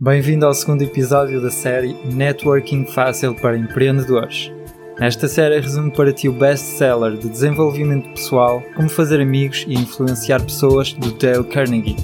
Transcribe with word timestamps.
Bem-vindo 0.00 0.46
ao 0.46 0.54
segundo 0.54 0.82
episódio 0.82 1.42
da 1.42 1.50
série 1.50 1.92
Networking 2.04 2.86
Fácil 2.86 3.34
para 3.34 3.58
Empreendedores. 3.58 4.48
Nesta 4.96 5.26
série 5.26 5.58
resumo 5.58 5.90
para 5.90 6.12
ti 6.12 6.28
o 6.28 6.32
best-seller 6.32 7.18
de 7.18 7.28
desenvolvimento 7.28 8.08
pessoal, 8.10 8.62
como 8.76 8.88
fazer 8.88 9.20
amigos 9.20 9.64
e 9.66 9.74
influenciar 9.74 10.40
pessoas 10.40 10.92
do 10.92 11.10
Dale 11.10 11.42
Carnegie. 11.48 11.96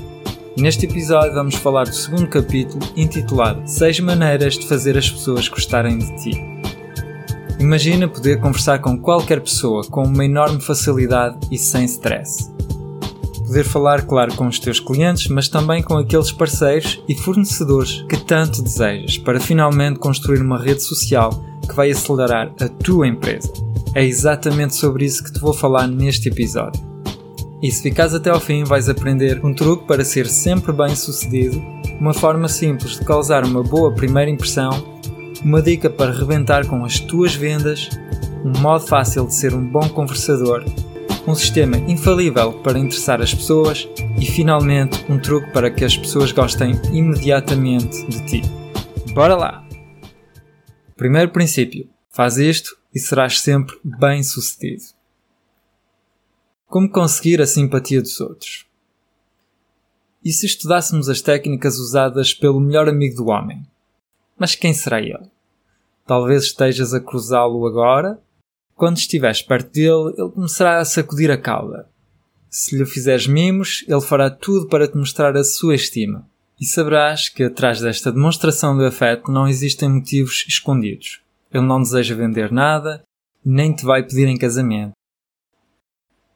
E 0.56 0.60
neste 0.60 0.86
episódio 0.86 1.34
vamos 1.34 1.54
falar 1.54 1.84
do 1.84 1.94
segundo 1.94 2.26
capítulo, 2.26 2.84
intitulado 2.96 3.62
6 3.64 4.00
maneiras 4.00 4.58
de 4.58 4.66
fazer 4.66 4.98
as 4.98 5.08
pessoas 5.08 5.46
gostarem 5.46 5.98
de 5.98 6.16
ti. 6.16 6.44
Imagina 7.60 8.08
poder 8.08 8.40
conversar 8.40 8.80
com 8.80 8.98
qualquer 8.98 9.40
pessoa 9.40 9.84
com 9.84 10.02
uma 10.02 10.24
enorme 10.24 10.60
facilidade 10.60 11.38
e 11.48 11.56
sem 11.56 11.84
stress 11.84 12.52
poder 13.46 13.64
falar, 13.64 14.02
claro, 14.02 14.34
com 14.34 14.46
os 14.46 14.58
teus 14.58 14.80
clientes, 14.80 15.28
mas 15.28 15.48
também 15.48 15.82
com 15.82 15.96
aqueles 15.96 16.32
parceiros 16.32 17.02
e 17.08 17.14
fornecedores 17.14 18.02
que 18.08 18.16
tanto 18.16 18.62
desejas 18.62 19.18
para 19.18 19.38
finalmente 19.38 19.98
construir 19.98 20.40
uma 20.40 20.58
rede 20.58 20.82
social 20.82 21.30
que 21.68 21.74
vai 21.74 21.90
acelerar 21.90 22.52
a 22.60 22.68
tua 22.68 23.06
empresa. 23.06 23.52
É 23.94 24.04
exatamente 24.04 24.74
sobre 24.74 25.04
isso 25.04 25.22
que 25.22 25.32
te 25.32 25.40
vou 25.40 25.52
falar 25.52 25.86
neste 25.86 26.28
episódio. 26.28 26.82
E 27.62 27.70
se 27.70 27.82
ficares 27.82 28.12
até 28.12 28.30
ao 28.30 28.40
fim, 28.40 28.64
vais 28.64 28.88
aprender 28.88 29.40
um 29.44 29.54
truque 29.54 29.86
para 29.86 30.04
ser 30.04 30.26
sempre 30.26 30.72
bem 30.72 30.94
sucedido, 30.94 31.62
uma 32.00 32.12
forma 32.12 32.48
simples 32.48 32.98
de 32.98 33.04
causar 33.04 33.44
uma 33.44 33.62
boa 33.62 33.92
primeira 33.92 34.30
impressão, 34.30 34.84
uma 35.42 35.62
dica 35.62 35.88
para 35.88 36.12
rebentar 36.12 36.66
com 36.66 36.84
as 36.84 36.98
tuas 36.98 37.34
vendas, 37.34 37.88
um 38.44 38.58
modo 38.60 38.86
fácil 38.86 39.26
de 39.26 39.34
ser 39.34 39.54
um 39.54 39.64
bom 39.64 39.88
conversador 39.88 40.64
um 41.26 41.34
sistema 41.34 41.76
infalível 41.78 42.60
para 42.62 42.78
interessar 42.78 43.20
as 43.22 43.32
pessoas 43.32 43.88
e, 44.20 44.26
finalmente, 44.26 45.04
um 45.10 45.18
truque 45.18 45.50
para 45.52 45.70
que 45.70 45.84
as 45.84 45.96
pessoas 45.96 46.32
gostem 46.32 46.72
imediatamente 46.92 48.06
de 48.06 48.26
ti. 48.26 48.42
Bora 49.14 49.34
lá! 49.34 49.66
Primeiro 50.96 51.30
princípio: 51.30 51.88
faz 52.10 52.36
isto 52.36 52.76
e 52.94 52.98
serás 52.98 53.40
sempre 53.40 53.78
bem 53.82 54.22
sucedido. 54.22 54.84
Como 56.66 56.90
conseguir 56.90 57.40
a 57.40 57.46
simpatia 57.46 58.02
dos 58.02 58.20
outros? 58.20 58.66
E 60.24 60.32
se 60.32 60.46
estudássemos 60.46 61.08
as 61.08 61.20
técnicas 61.20 61.78
usadas 61.78 62.32
pelo 62.34 62.60
melhor 62.60 62.88
amigo 62.88 63.16
do 63.16 63.26
homem? 63.28 63.66
Mas 64.38 64.54
quem 64.54 64.74
será 64.74 65.00
ele? 65.00 65.30
Talvez 66.06 66.44
estejas 66.44 66.92
a 66.92 67.00
cruzá-lo 67.00 67.66
agora 67.66 68.20
quando 68.74 68.96
estiveres 68.96 69.42
perto 69.42 69.72
dele, 69.72 70.14
ele 70.16 70.30
começará 70.30 70.78
a 70.78 70.84
sacudir 70.84 71.30
a 71.30 71.36
cauda. 71.36 71.88
Se 72.48 72.76
lhe 72.76 72.86
fizeres 72.86 73.26
mimos, 73.26 73.84
ele 73.88 74.00
fará 74.00 74.30
tudo 74.30 74.68
para 74.68 74.86
te 74.86 74.96
mostrar 74.96 75.36
a 75.36 75.44
sua 75.44 75.74
estima. 75.74 76.26
E 76.60 76.64
saberás 76.64 77.28
que 77.28 77.42
atrás 77.42 77.80
desta 77.80 78.12
demonstração 78.12 78.78
de 78.78 78.86
afeto 78.86 79.30
não 79.30 79.48
existem 79.48 79.88
motivos 79.88 80.44
escondidos. 80.48 81.20
Ele 81.52 81.66
não 81.66 81.82
deseja 81.82 82.14
vender 82.14 82.52
nada 82.52 83.02
nem 83.44 83.74
te 83.74 83.84
vai 83.84 84.02
pedir 84.02 84.26
em 84.26 84.38
casamento. 84.38 84.92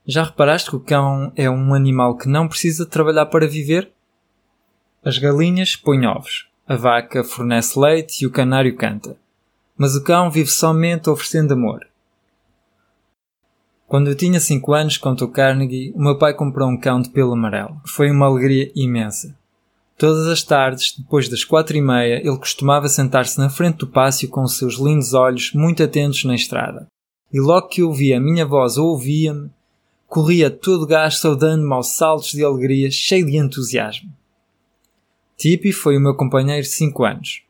Já 0.07 0.25
reparaste 0.25 0.71
que 0.71 0.77
o 0.77 0.81
cão 0.81 1.33
é 1.35 1.49
um 1.49 1.75
animal 1.75 2.17
que 2.17 2.29
não 2.29 2.47
precisa 2.47 2.85
trabalhar 2.85 3.27
para 3.27 3.47
viver? 3.47 3.91
As 5.03 5.17
galinhas 5.17 5.75
põem 5.75 6.07
ovos, 6.07 6.49
a 6.67 6.77
vaca 6.77 7.25
fornece 7.25 7.79
leite 7.79 8.23
e 8.23 8.27
o 8.27 8.31
canário 8.31 8.77
canta. 8.77 9.17
Mas 9.77 9.95
o 9.95 10.05
cão 10.05 10.31
vive 10.31 10.51
somente 10.51 11.09
oferecendo 11.09 11.55
amor. 11.55 11.88
Quando 13.89 14.09
eu 14.09 14.15
tinha 14.15 14.39
5 14.39 14.75
anos, 14.75 14.99
contou 14.99 15.29
Carnegie, 15.29 15.95
o 15.97 16.03
meu 16.03 16.19
pai 16.19 16.35
comprou 16.35 16.69
um 16.69 16.79
cão 16.79 17.01
de 17.01 17.09
pelo 17.09 17.33
amarelo. 17.33 17.81
Foi 17.87 18.11
uma 18.11 18.27
alegria 18.27 18.71
imensa. 18.77 19.35
Todas 19.97 20.27
as 20.27 20.43
tardes, 20.43 20.95
depois 20.95 21.27
das 21.27 21.43
quatro 21.43 21.75
e 21.75 21.81
meia, 21.81 22.19
ele 22.19 22.37
costumava 22.37 22.87
sentar-se 22.87 23.39
na 23.39 23.49
frente 23.49 23.79
do 23.79 23.87
pátio 23.87 24.29
com 24.29 24.43
os 24.43 24.59
seus 24.59 24.75
lindos 24.75 25.15
olhos 25.15 25.55
muito 25.55 25.83
atentos 25.83 26.23
na 26.25 26.35
estrada. 26.35 26.87
E 27.33 27.41
logo 27.41 27.69
que 27.69 27.83
ouvia 27.83 28.19
a 28.19 28.21
minha 28.21 28.45
voz 28.45 28.77
ou 28.77 28.89
ouvia-me, 28.89 29.51
corria 30.07 30.51
todo 30.51 30.87
gás 30.87 31.17
saudando-me 31.17 31.73
aos 31.73 31.97
saltos 31.97 32.33
de 32.33 32.45
alegria, 32.45 32.91
cheio 32.91 33.25
de 33.25 33.39
entusiasmo. 33.39 34.13
Tipi 35.39 35.73
foi 35.73 35.97
o 35.97 36.01
meu 36.01 36.15
companheiro 36.15 36.67
cinco 36.67 37.05
anos. 37.05 37.43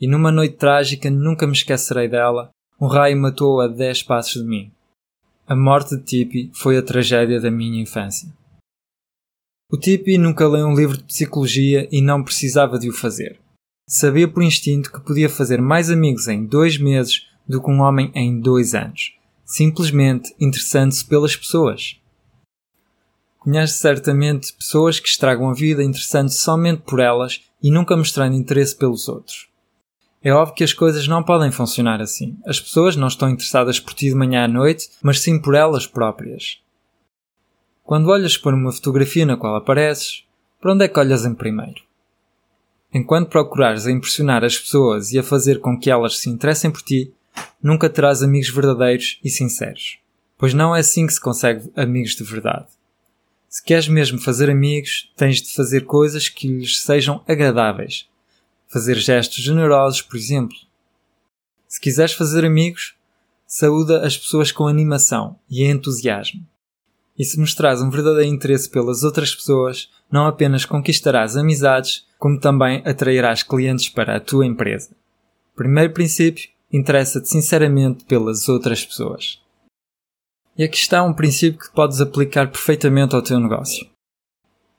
E 0.00 0.06
numa 0.06 0.32
noite 0.32 0.56
trágica, 0.56 1.10
nunca 1.10 1.46
me 1.46 1.52
esquecerei 1.52 2.08
dela, 2.08 2.48
um 2.80 2.86
raio 2.86 3.16
matou 3.20 3.60
a 3.60 3.68
dez 3.68 4.02
passos 4.02 4.42
de 4.42 4.48
mim. 4.48 4.72
A 5.52 5.54
morte 5.54 5.98
de 5.98 6.02
Tipi 6.02 6.50
foi 6.54 6.78
a 6.78 6.82
tragédia 6.82 7.38
da 7.38 7.50
minha 7.50 7.82
infância. 7.82 8.26
O 9.70 9.76
Tipi 9.76 10.16
nunca 10.16 10.48
leu 10.48 10.66
um 10.66 10.74
livro 10.74 10.96
de 10.96 11.04
psicologia 11.04 11.86
e 11.92 12.00
não 12.00 12.24
precisava 12.24 12.78
de 12.78 12.88
o 12.88 12.92
fazer. 12.94 13.38
Sabia 13.86 14.26
por 14.26 14.42
instinto 14.42 14.90
que 14.90 14.98
podia 15.02 15.28
fazer 15.28 15.60
mais 15.60 15.90
amigos 15.90 16.26
em 16.26 16.46
dois 16.46 16.78
meses 16.78 17.28
do 17.46 17.62
que 17.62 17.70
um 17.70 17.82
homem 17.82 18.10
em 18.14 18.40
dois 18.40 18.74
anos, 18.74 19.12
simplesmente 19.44 20.34
interessando-se 20.40 21.04
pelas 21.04 21.36
pessoas. 21.36 22.00
Conhece 23.38 23.78
certamente 23.78 24.54
pessoas 24.54 24.98
que 24.98 25.08
estragam 25.08 25.50
a 25.50 25.54
vida 25.54 25.84
interessando-se 25.84 26.38
somente 26.38 26.80
por 26.80 26.98
elas 26.98 27.42
e 27.62 27.70
nunca 27.70 27.94
mostrando 27.94 28.36
interesse 28.36 28.74
pelos 28.74 29.06
outros. 29.06 29.51
É 30.24 30.32
óbvio 30.32 30.54
que 30.54 30.62
as 30.62 30.72
coisas 30.72 31.08
não 31.08 31.22
podem 31.22 31.50
funcionar 31.50 32.00
assim. 32.00 32.38
As 32.46 32.60
pessoas 32.60 32.94
não 32.94 33.08
estão 33.08 33.28
interessadas 33.28 33.80
por 33.80 33.92
ti 33.92 34.08
de 34.08 34.14
manhã 34.14 34.44
à 34.44 34.48
noite, 34.48 34.88
mas 35.02 35.20
sim 35.20 35.40
por 35.40 35.54
elas 35.54 35.86
próprias. 35.86 36.60
Quando 37.82 38.08
olhas 38.08 38.36
para 38.36 38.54
uma 38.54 38.70
fotografia 38.70 39.26
na 39.26 39.36
qual 39.36 39.56
apareces, 39.56 40.24
para 40.60 40.72
onde 40.72 40.84
é 40.84 40.88
que 40.88 40.98
olhas 40.98 41.24
em 41.24 41.34
primeiro? 41.34 41.82
Enquanto 42.94 43.30
procurares 43.30 43.86
a 43.86 43.90
impressionar 43.90 44.44
as 44.44 44.56
pessoas 44.56 45.12
e 45.12 45.18
a 45.18 45.22
fazer 45.24 45.58
com 45.58 45.76
que 45.76 45.90
elas 45.90 46.18
se 46.18 46.30
interessem 46.30 46.70
por 46.70 46.82
ti, 46.82 47.12
nunca 47.60 47.90
terás 47.90 48.22
amigos 48.22 48.50
verdadeiros 48.50 49.18
e 49.24 49.30
sinceros. 49.30 49.98
Pois 50.38 50.54
não 50.54 50.76
é 50.76 50.80
assim 50.80 51.06
que 51.06 51.14
se 51.14 51.20
consegue 51.20 51.68
amigos 51.74 52.14
de 52.14 52.22
verdade. 52.22 52.66
Se 53.48 53.62
queres 53.62 53.88
mesmo 53.88 54.20
fazer 54.20 54.48
amigos, 54.48 55.12
tens 55.16 55.42
de 55.42 55.52
fazer 55.52 55.84
coisas 55.84 56.28
que 56.28 56.46
lhes 56.46 56.80
sejam 56.80 57.22
agradáveis, 57.26 58.08
fazer 58.72 58.96
gestos 58.96 59.44
generosos, 59.44 60.00
por 60.00 60.16
exemplo. 60.16 60.56
Se 61.68 61.80
quiseres 61.80 62.14
fazer 62.14 62.44
amigos, 62.44 62.94
saúda 63.46 64.04
as 64.06 64.16
pessoas 64.16 64.50
com 64.50 64.66
animação 64.66 65.38
e 65.50 65.64
entusiasmo. 65.64 66.46
E 67.18 67.24
se 67.24 67.38
mostrares 67.38 67.82
um 67.82 67.90
verdadeiro 67.90 68.34
interesse 68.34 68.70
pelas 68.70 69.02
outras 69.02 69.34
pessoas, 69.34 69.90
não 70.10 70.26
apenas 70.26 70.64
conquistarás 70.64 71.36
amizades, 71.36 72.06
como 72.18 72.40
também 72.40 72.82
atrairás 72.86 73.42
clientes 73.42 73.90
para 73.90 74.16
a 74.16 74.20
tua 74.20 74.46
empresa. 74.46 74.90
Primeiro 75.54 75.92
princípio, 75.92 76.48
interessa-te 76.72 77.28
sinceramente 77.28 78.04
pelas 78.04 78.48
outras 78.48 78.84
pessoas. 78.84 79.38
E 80.56 80.64
aqui 80.64 80.78
está 80.78 81.02
um 81.02 81.12
princípio 81.12 81.60
que 81.60 81.72
podes 81.74 82.00
aplicar 82.00 82.50
perfeitamente 82.50 83.14
ao 83.14 83.22
teu 83.22 83.38
negócio. 83.38 83.86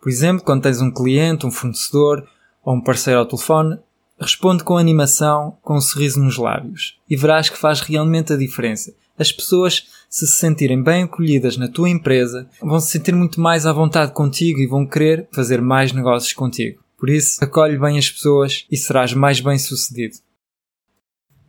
Por 0.01 0.09
exemplo, 0.09 0.43
quando 0.43 0.63
tens 0.63 0.81
um 0.81 0.91
cliente, 0.91 1.45
um 1.45 1.51
fornecedor 1.51 2.27
ou 2.63 2.75
um 2.75 2.81
parceiro 2.81 3.19
ao 3.19 3.25
telefone, 3.25 3.77
responde 4.19 4.63
com 4.63 4.77
animação, 4.77 5.57
com 5.61 5.75
um 5.75 5.81
sorriso 5.81 6.21
nos 6.21 6.37
lábios, 6.37 6.97
e 7.09 7.15
verás 7.15 7.49
que 7.49 7.57
faz 7.57 7.81
realmente 7.81 8.33
a 8.33 8.37
diferença. 8.37 8.93
As 9.17 9.31
pessoas, 9.31 9.87
se 10.09 10.25
se 10.25 10.37
sentirem 10.37 10.81
bem 10.81 11.03
acolhidas 11.03 11.57
na 11.57 11.67
tua 11.67 11.89
empresa, 11.89 12.47
vão 12.61 12.79
se 12.79 12.91
sentir 12.91 13.13
muito 13.13 13.39
mais 13.39 13.65
à 13.65 13.73
vontade 13.73 14.11
contigo 14.11 14.59
e 14.59 14.67
vão 14.67 14.87
querer 14.87 15.27
fazer 15.31 15.61
mais 15.61 15.91
negócios 15.91 16.33
contigo. 16.33 16.81
Por 16.97 17.09
isso, 17.09 17.43
acolhe 17.43 17.77
bem 17.77 17.97
as 17.97 18.09
pessoas 18.09 18.65
e 18.71 18.77
serás 18.77 19.13
mais 19.13 19.39
bem 19.39 19.57
sucedido. 19.57 20.15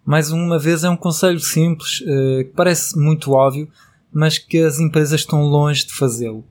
Mais 0.05 0.31
uma 0.31 0.59
vez, 0.59 0.85
é 0.85 0.91
um 0.91 0.97
conselho 0.97 1.41
simples, 1.41 2.01
uh, 2.01 2.45
que 2.45 2.53
parece 2.55 2.99
muito 2.99 3.33
óbvio, 3.33 3.69
mas 4.13 4.37
que 4.37 4.59
as 4.59 4.79
empresas 4.79 5.21
estão 5.21 5.43
longe 5.43 5.87
de 5.87 5.95
fazê-lo. 5.95 6.45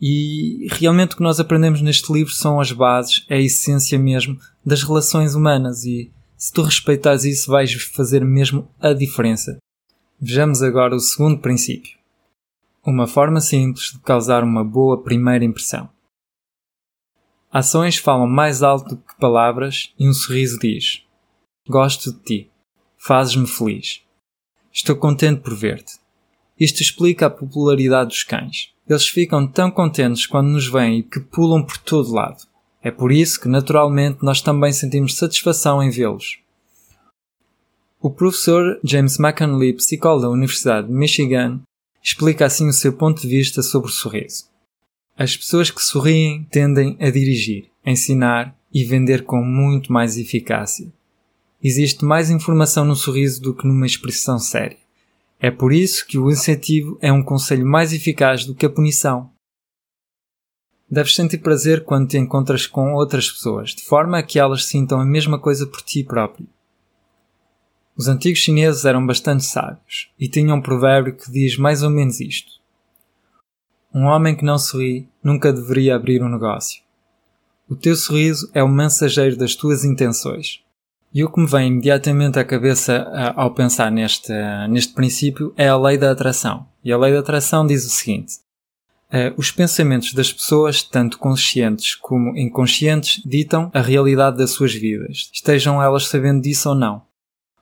E 0.00 0.66
realmente 0.72 1.14
o 1.14 1.16
que 1.16 1.22
nós 1.22 1.40
aprendemos 1.40 1.80
neste 1.80 2.12
livro 2.12 2.32
são 2.32 2.60
as 2.60 2.70
bases, 2.70 3.24
é 3.28 3.36
a 3.36 3.40
essência 3.40 3.98
mesmo 3.98 4.38
das 4.64 4.82
relações 4.82 5.34
humanas 5.34 5.84
e 5.84 6.12
se 6.36 6.52
tu 6.52 6.62
respeitares 6.62 7.24
isso 7.24 7.50
vais 7.50 7.72
fazer 7.72 8.24
mesmo 8.24 8.68
a 8.78 8.92
diferença. 8.92 9.58
Vejamos 10.20 10.62
agora 10.62 10.94
o 10.94 11.00
segundo 11.00 11.40
princípio. 11.40 11.96
Uma 12.84 13.06
forma 13.06 13.40
simples 13.40 13.92
de 13.92 13.98
causar 14.00 14.44
uma 14.44 14.62
boa 14.62 15.02
primeira 15.02 15.44
impressão. 15.44 15.88
Ações 17.50 17.96
falam 17.96 18.26
mais 18.26 18.62
alto 18.62 18.96
que 18.96 19.16
palavras 19.18 19.94
e 19.98 20.06
um 20.06 20.12
sorriso 20.12 20.58
diz: 20.58 21.02
Gosto 21.68 22.12
de 22.12 22.20
ti. 22.20 22.50
Fazes-me 22.98 23.46
feliz. 23.46 24.02
Estou 24.72 24.96
contente 24.96 25.40
por 25.40 25.54
ver-te. 25.54 25.98
Isto 26.58 26.80
explica 26.80 27.26
a 27.26 27.30
popularidade 27.30 28.08
dos 28.08 28.22
cães. 28.22 28.72
Eles 28.88 29.08
ficam 29.08 29.46
tão 29.46 29.70
contentes 29.70 30.26
quando 30.26 30.48
nos 30.48 30.66
veem 30.66 31.02
que 31.02 31.20
pulam 31.20 31.62
por 31.62 31.76
todo 31.78 32.12
lado. 32.12 32.46
É 32.82 32.90
por 32.90 33.10
isso 33.10 33.40
que, 33.40 33.48
naturalmente, 33.48 34.18
nós 34.22 34.40
também 34.40 34.72
sentimos 34.72 35.16
satisfação 35.16 35.82
em 35.82 35.90
vê-los. 35.90 36.38
O 38.00 38.10
professor 38.10 38.78
James 38.84 39.18
McConley, 39.18 39.72
psicólogo 39.72 40.22
da 40.22 40.30
Universidade 40.30 40.86
de 40.86 40.92
Michigan, 40.92 41.60
explica 42.02 42.46
assim 42.46 42.68
o 42.68 42.72
seu 42.72 42.92
ponto 42.92 43.20
de 43.20 43.28
vista 43.28 43.62
sobre 43.62 43.88
o 43.88 43.92
sorriso. 43.92 44.44
As 45.18 45.36
pessoas 45.36 45.70
que 45.70 45.82
sorriem 45.82 46.44
tendem 46.44 46.96
a 47.00 47.10
dirigir, 47.10 47.70
ensinar 47.84 48.56
e 48.72 48.84
vender 48.84 49.24
com 49.24 49.42
muito 49.42 49.92
mais 49.92 50.16
eficácia. 50.16 50.92
Existe 51.60 52.04
mais 52.04 52.30
informação 52.30 52.84
no 52.84 52.94
sorriso 52.94 53.42
do 53.42 53.54
que 53.54 53.66
numa 53.66 53.86
expressão 53.86 54.38
séria. 54.38 54.85
É 55.38 55.50
por 55.50 55.72
isso 55.72 56.06
que 56.06 56.18
o 56.18 56.30
incentivo 56.30 56.98
é 57.00 57.12
um 57.12 57.22
conselho 57.22 57.66
mais 57.66 57.92
eficaz 57.92 58.44
do 58.44 58.54
que 58.54 58.64
a 58.64 58.70
punição. 58.70 59.30
Deves 60.88 61.14
sentir 61.14 61.38
prazer 61.38 61.84
quando 61.84 62.08
te 62.08 62.16
encontras 62.16 62.66
com 62.66 62.94
outras 62.94 63.30
pessoas, 63.30 63.70
de 63.70 63.82
forma 63.84 64.18
a 64.18 64.22
que 64.22 64.38
elas 64.38 64.66
sintam 64.66 65.00
a 65.00 65.04
mesma 65.04 65.38
coisa 65.38 65.66
por 65.66 65.82
ti 65.82 66.02
próprio. 66.02 66.46
Os 67.96 68.08
antigos 68.08 68.40
chineses 68.40 68.84
eram 68.84 69.06
bastante 69.06 69.44
sábios 69.44 70.10
e 70.18 70.28
tinham 70.28 70.58
um 70.58 70.62
provérbio 70.62 71.16
que 71.16 71.30
diz 71.30 71.56
mais 71.56 71.82
ou 71.82 71.90
menos 71.90 72.20
isto: 72.20 72.52
Um 73.92 74.04
homem 74.04 74.36
que 74.36 74.44
não 74.44 74.58
sorri 74.58 75.08
nunca 75.22 75.52
deveria 75.52 75.96
abrir 75.96 76.22
um 76.22 76.28
negócio. 76.28 76.82
O 77.68 77.74
teu 77.74 77.96
sorriso 77.96 78.48
é 78.54 78.62
o 78.62 78.68
mensageiro 78.68 79.36
das 79.36 79.56
tuas 79.56 79.84
intenções. 79.84 80.62
E 81.12 81.24
o 81.24 81.30
que 81.30 81.40
me 81.40 81.46
vem 81.46 81.68
imediatamente 81.68 82.38
à 82.38 82.44
cabeça 82.44 83.08
ao 83.34 83.54
pensar 83.54 83.90
neste, 83.90 84.32
neste 84.68 84.92
princípio 84.92 85.54
é 85.56 85.68
a 85.68 85.76
lei 85.76 85.96
da 85.96 86.10
atração. 86.10 86.66
E 86.84 86.92
a 86.92 86.98
lei 86.98 87.12
da 87.12 87.20
atração 87.20 87.66
diz 87.66 87.86
o 87.86 87.90
seguinte: 87.90 88.34
os 89.36 89.50
pensamentos 89.50 90.12
das 90.12 90.32
pessoas, 90.32 90.82
tanto 90.82 91.18
conscientes 91.18 91.94
como 91.94 92.36
inconscientes, 92.36 93.22
ditam 93.24 93.70
a 93.72 93.80
realidade 93.80 94.36
das 94.36 94.50
suas 94.50 94.74
vidas, 94.74 95.30
estejam 95.32 95.82
elas 95.82 96.06
sabendo 96.08 96.42
disso 96.42 96.68
ou 96.68 96.74
não. 96.74 97.02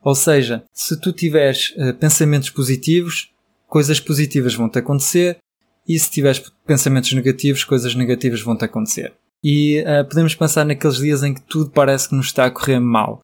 Ou 0.02 0.14
seja, 0.14 0.64
se 0.72 1.00
tu 1.00 1.12
tiveres 1.12 1.72
pensamentos 2.00 2.50
positivos, 2.50 3.30
coisas 3.68 4.00
positivas 4.00 4.54
vão 4.54 4.68
te 4.68 4.78
acontecer, 4.78 5.38
e 5.86 5.98
se 5.98 6.10
tiveres 6.10 6.42
pensamentos 6.66 7.12
negativos, 7.12 7.62
coisas 7.62 7.94
negativas 7.94 8.40
vão 8.40 8.56
te 8.56 8.64
acontecer. 8.64 9.12
E 9.42 9.82
uh, 9.82 10.08
podemos 10.08 10.34
pensar 10.34 10.64
naqueles 10.64 10.96
dias 10.96 11.22
em 11.22 11.34
que 11.34 11.42
tudo 11.42 11.70
parece 11.70 12.08
que 12.08 12.14
nos 12.14 12.26
está 12.26 12.46
a 12.46 12.50
correr 12.50 12.80
mal. 12.80 13.20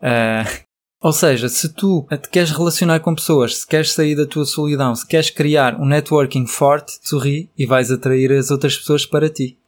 Uh, 0.00 0.64
ou 1.00 1.12
seja, 1.12 1.48
se 1.48 1.68
tu 1.72 2.06
te 2.10 2.28
queres 2.28 2.50
relacionar 2.50 3.00
com 3.00 3.14
pessoas, 3.14 3.58
se 3.58 3.66
queres 3.66 3.92
sair 3.92 4.14
da 4.14 4.26
tua 4.26 4.44
solidão, 4.44 4.94
se 4.94 5.06
queres 5.06 5.30
criar 5.30 5.80
um 5.80 5.86
networking 5.86 6.46
forte, 6.46 6.98
sorri 7.02 7.50
e 7.56 7.66
vais 7.66 7.90
atrair 7.90 8.32
as 8.32 8.50
outras 8.50 8.76
pessoas 8.76 9.04
para 9.06 9.28
ti. 9.28 9.58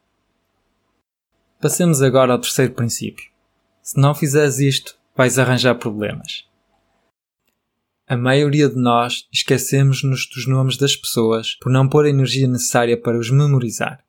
Passemos 1.60 2.00
agora 2.00 2.32
ao 2.32 2.38
terceiro 2.38 2.72
princípio. 2.72 3.30
Se 3.82 4.00
não 4.00 4.14
fizeres 4.14 4.58
isto, 4.58 4.96
vais 5.16 5.38
arranjar 5.38 5.74
problemas. 5.74 6.48
A 8.10 8.16
maioria 8.16 8.68
de 8.68 8.74
nós 8.74 9.28
esquecemos-nos 9.32 10.26
dos 10.26 10.44
nomes 10.46 10.76
das 10.76 10.96
pessoas 10.96 11.54
por 11.60 11.70
não 11.70 11.88
pôr 11.88 12.06
a 12.06 12.08
energia 12.08 12.48
necessária 12.48 13.00
para 13.00 13.16
os 13.16 13.30
memorizar. 13.30 14.02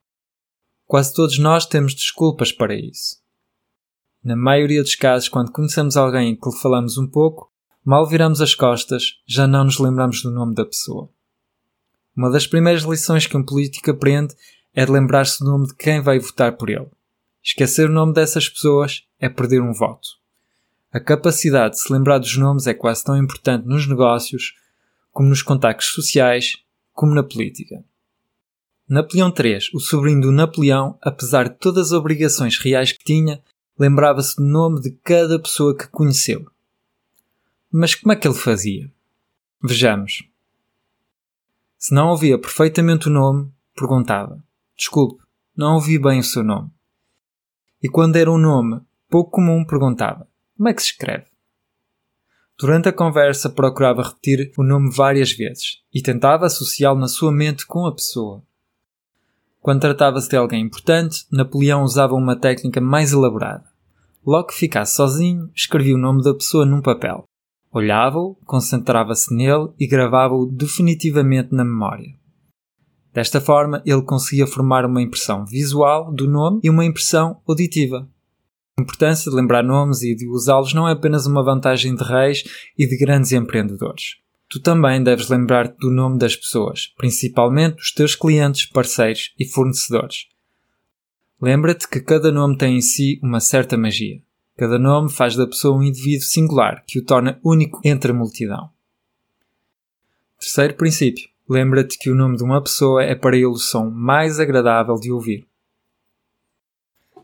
Quase 0.87 1.13
todos 1.13 1.37
nós 1.37 1.67
temos 1.67 1.93
desculpas 1.93 2.51
para 2.51 2.73
isso. 2.73 3.20
Na 4.23 4.35
maioria 4.35 4.83
dos 4.83 4.93
casos, 4.93 5.27
quando 5.27 5.51
conhecemos 5.51 5.97
alguém 5.97 6.35
que 6.35 6.47
lhe 6.47 6.55
falamos 6.57 6.97
um 6.97 7.07
pouco, 7.07 7.51
mal 7.83 8.07
viramos 8.07 8.39
as 8.39 8.53
costas, 8.53 9.19
já 9.25 9.47
não 9.47 9.63
nos 9.63 9.79
lembramos 9.79 10.21
do 10.21 10.29
nome 10.29 10.53
da 10.53 10.63
pessoa. 10.63 11.09
Uma 12.15 12.29
das 12.29 12.45
primeiras 12.45 12.83
lições 12.83 13.25
que 13.25 13.35
um 13.35 13.43
político 13.43 13.89
aprende 13.89 14.35
é 14.75 14.85
de 14.85 14.91
lembrar-se 14.91 15.39
do 15.39 15.49
nome 15.49 15.67
de 15.67 15.75
quem 15.75 16.01
vai 16.01 16.19
votar 16.19 16.55
por 16.55 16.69
ele. 16.69 16.87
Esquecer 17.43 17.89
o 17.89 17.93
nome 17.93 18.13
dessas 18.13 18.47
pessoas 18.47 19.03
é 19.19 19.27
perder 19.27 19.61
um 19.61 19.73
voto. 19.73 20.07
A 20.91 20.99
capacidade 20.99 21.75
de 21.75 21.81
se 21.81 21.91
lembrar 21.91 22.19
dos 22.19 22.37
nomes 22.37 22.67
é 22.67 22.73
quase 22.75 23.03
tão 23.03 23.17
importante 23.17 23.65
nos 23.65 23.87
negócios, 23.87 24.53
como 25.11 25.29
nos 25.29 25.41
contactos 25.41 25.87
sociais, 25.87 26.57
como 26.93 27.15
na 27.15 27.23
política. 27.23 27.83
Napoleão 28.87 29.33
III, 29.35 29.57
o 29.73 29.79
sobrinho 29.79 30.21
do 30.21 30.31
Napoleão, 30.31 30.99
apesar 31.01 31.49
de 31.49 31.57
todas 31.57 31.87
as 31.87 31.91
obrigações 31.93 32.57
reais 32.57 32.91
que 32.91 33.03
tinha, 33.03 33.41
lembrava-se 33.81 34.35
do 34.35 34.43
nome 34.43 34.79
de 34.79 34.91
cada 35.03 35.39
pessoa 35.39 35.75
que 35.75 35.87
conheceu. 35.87 36.45
Mas 37.71 37.95
como 37.95 38.13
é 38.13 38.15
que 38.15 38.27
ele 38.27 38.35
fazia? 38.35 38.91
Vejamos. 39.63 40.29
Se 41.79 41.91
não 41.91 42.09
ouvia 42.09 42.37
perfeitamente 42.37 43.07
o 43.07 43.11
nome, 43.11 43.51
perguntava: 43.75 44.43
Desculpe, 44.77 45.23
não 45.57 45.75
ouvi 45.75 45.97
bem 45.97 46.19
o 46.19 46.23
seu 46.23 46.43
nome. 46.43 46.69
E 47.81 47.89
quando 47.89 48.17
era 48.17 48.31
um 48.31 48.37
nome 48.37 48.81
pouco 49.09 49.31
comum, 49.31 49.65
perguntava: 49.65 50.27
Como 50.55 50.69
é 50.69 50.73
que 50.75 50.81
se 50.83 50.91
escreve? 50.91 51.25
Durante 52.59 52.87
a 52.87 52.93
conversa, 52.93 53.49
procurava 53.49 54.03
repetir 54.03 54.53
o 54.59 54.63
nome 54.63 54.93
várias 54.93 55.31
vezes 55.31 55.81
e 55.91 56.03
tentava 56.03 56.45
associá-lo 56.45 56.99
na 56.99 57.07
sua 57.07 57.31
mente 57.31 57.65
com 57.65 57.87
a 57.87 57.95
pessoa. 57.95 58.43
Quando 59.59 59.81
tratava-se 59.81 60.29
de 60.29 60.37
alguém 60.37 60.65
importante, 60.65 61.25
Napoleão 61.31 61.81
usava 61.81 62.13
uma 62.13 62.35
técnica 62.35 62.79
mais 62.79 63.11
elaborada. 63.11 63.70
Logo 64.25 64.49
que 64.49 64.53
ficasse 64.53 64.95
sozinho, 64.95 65.49
escrevia 65.55 65.95
o 65.95 65.99
nome 65.99 66.23
da 66.23 66.33
pessoa 66.33 66.65
num 66.65 66.81
papel. 66.81 67.23
Olhava-o, 67.71 68.35
concentrava-se 68.45 69.33
nele 69.33 69.69
e 69.79 69.87
gravava-o 69.87 70.45
definitivamente 70.45 71.53
na 71.53 71.63
memória. 71.63 72.13
Desta 73.13 73.41
forma, 73.41 73.81
ele 73.85 74.03
conseguia 74.03 74.45
formar 74.45 74.85
uma 74.85 75.01
impressão 75.01 75.45
visual 75.45 76.13
do 76.13 76.27
nome 76.27 76.59
e 76.63 76.69
uma 76.69 76.85
impressão 76.85 77.41
auditiva. 77.47 78.07
A 78.77 78.81
importância 78.81 79.29
de 79.29 79.35
lembrar 79.35 79.63
nomes 79.63 80.01
e 80.01 80.15
de 80.15 80.27
usá-los 80.27 80.73
não 80.73 80.87
é 80.87 80.93
apenas 80.93 81.25
uma 81.25 81.43
vantagem 81.43 81.95
de 81.95 82.03
reis 82.03 82.43
e 82.77 82.87
de 82.87 82.97
grandes 82.97 83.31
empreendedores. 83.31 84.17
Tu 84.49 84.59
também 84.59 85.01
deves 85.01 85.29
lembrar-te 85.29 85.77
do 85.77 85.89
nome 85.89 86.17
das 86.17 86.35
pessoas, 86.35 86.87
principalmente 86.97 87.77
dos 87.77 87.91
teus 87.91 88.15
clientes, 88.15 88.65
parceiros 88.65 89.33
e 89.39 89.45
fornecedores. 89.45 90.27
Lembra-te 91.41 91.87
que 91.87 91.99
cada 91.99 92.31
nome 92.31 92.55
tem 92.55 92.77
em 92.77 92.81
si 92.81 93.19
uma 93.23 93.39
certa 93.39 93.75
magia. 93.75 94.21
Cada 94.55 94.77
nome 94.77 95.09
faz 95.09 95.35
da 95.35 95.47
pessoa 95.47 95.75
um 95.75 95.81
indivíduo 95.81 96.27
singular 96.27 96.83
que 96.85 96.99
o 96.99 97.03
torna 97.03 97.39
único 97.43 97.81
entre 97.83 98.11
a 98.11 98.13
multidão. 98.13 98.69
Terceiro 100.39 100.75
princípio. 100.75 101.27
Lembra-te 101.49 101.97
que 101.97 102.11
o 102.11 102.15
nome 102.15 102.37
de 102.37 102.43
uma 102.43 102.61
pessoa 102.61 103.03
é 103.03 103.15
para 103.15 103.35
ele 103.35 103.47
o 103.47 103.55
som 103.55 103.89
mais 103.89 104.39
agradável 104.39 104.95
de 104.95 105.11
ouvir. 105.11 105.47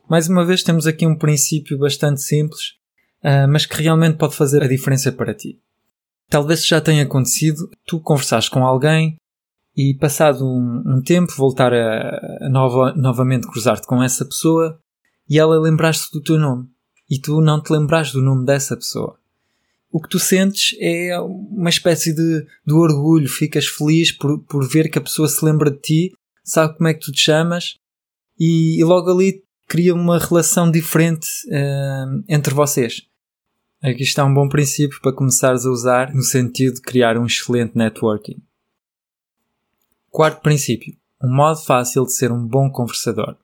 Mais 0.09 0.27
uma 0.27 0.43
vez, 0.43 0.63
temos 0.63 0.87
aqui 0.87 1.05
um 1.05 1.15
princípio 1.15 1.77
bastante 1.77 2.21
simples, 2.21 2.75
uh, 3.23 3.47
mas 3.47 3.67
que 3.67 3.83
realmente 3.83 4.17
pode 4.17 4.35
fazer 4.35 4.63
a 4.63 4.67
diferença 4.67 5.11
para 5.11 5.33
ti. 5.33 5.59
Talvez 6.27 6.65
já 6.65 6.81
tenha 6.81 7.03
acontecido 7.03 7.69
tu 7.85 7.99
conversares 7.99 8.49
com 8.49 8.65
alguém 8.65 9.15
e 9.77 9.93
passado 9.93 10.43
um, 10.43 10.81
um 10.87 11.01
tempo 11.03 11.31
voltar 11.37 11.71
a, 11.71 12.47
a 12.47 12.49
nova, 12.49 12.93
novamente 12.93 13.47
cruzar-te 13.47 13.85
com 13.85 14.01
essa 14.01 14.25
pessoa 14.25 14.79
e 15.29 15.37
ela 15.37 15.59
lembrar-se 15.59 16.11
do 16.11 16.19
teu 16.19 16.39
nome 16.39 16.67
e 17.07 17.19
tu 17.19 17.39
não 17.39 17.61
te 17.61 17.71
lembrares 17.71 18.11
do 18.11 18.21
nome 18.21 18.43
dessa 18.43 18.75
pessoa. 18.75 19.19
O 19.91 20.01
que 20.01 20.09
tu 20.09 20.17
sentes 20.17 20.75
é 20.81 21.17
uma 21.19 21.69
espécie 21.69 22.13
de, 22.13 22.45
de 22.65 22.73
orgulho, 22.73 23.29
ficas 23.29 23.67
feliz 23.67 24.11
por, 24.11 24.39
por 24.45 24.67
ver 24.67 24.89
que 24.89 24.97
a 24.97 25.01
pessoa 25.01 25.27
se 25.27 25.45
lembra 25.45 25.69
de 25.69 25.77
ti, 25.77 26.13
sabe 26.43 26.75
como 26.75 26.89
é 26.89 26.93
que 26.95 27.05
tu 27.05 27.11
te 27.11 27.21
chamas 27.21 27.77
e, 28.39 28.79
e 28.79 28.83
logo 28.83 29.11
ali 29.11 29.43
cria 29.67 29.93
uma 29.93 30.17
relação 30.17 30.71
diferente 30.71 31.27
uh, 31.47 32.23
entre 32.27 32.53
vocês. 32.53 33.03
Aqui 33.81 34.01
está 34.01 34.25
um 34.25 34.33
bom 34.33 34.49
princípio 34.49 34.99
para 35.01 35.13
começares 35.13 35.65
a 35.65 35.69
usar 35.69 36.13
no 36.13 36.23
sentido 36.23 36.75
de 36.75 36.81
criar 36.81 37.15
um 37.15 37.27
excelente 37.27 37.77
networking. 37.77 38.41
Quarto 40.17 40.41
princípio. 40.41 40.95
Um 41.23 41.31
modo 41.31 41.59
fácil 41.59 42.03
de 42.03 42.11
ser 42.11 42.31
um 42.31 42.43
bom 42.43 42.71
conversador. 42.71 43.37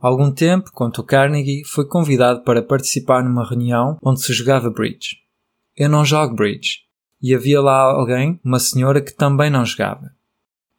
Há 0.00 0.08
algum 0.08 0.32
tempo, 0.32 0.72
conta 0.72 1.02
o 1.02 1.04
Carnegie, 1.04 1.62
foi 1.66 1.86
convidado 1.86 2.42
para 2.42 2.62
participar 2.62 3.22
numa 3.22 3.46
reunião 3.46 3.98
onde 4.02 4.22
se 4.22 4.32
jogava 4.32 4.70
bridge. 4.70 5.18
Eu 5.76 5.90
não 5.90 6.02
jogo 6.02 6.34
bridge. 6.34 6.78
E 7.20 7.34
havia 7.34 7.60
lá 7.60 7.82
alguém, 7.82 8.40
uma 8.42 8.58
senhora, 8.58 9.02
que 9.02 9.12
também 9.12 9.50
não 9.50 9.62
jogava. 9.62 10.10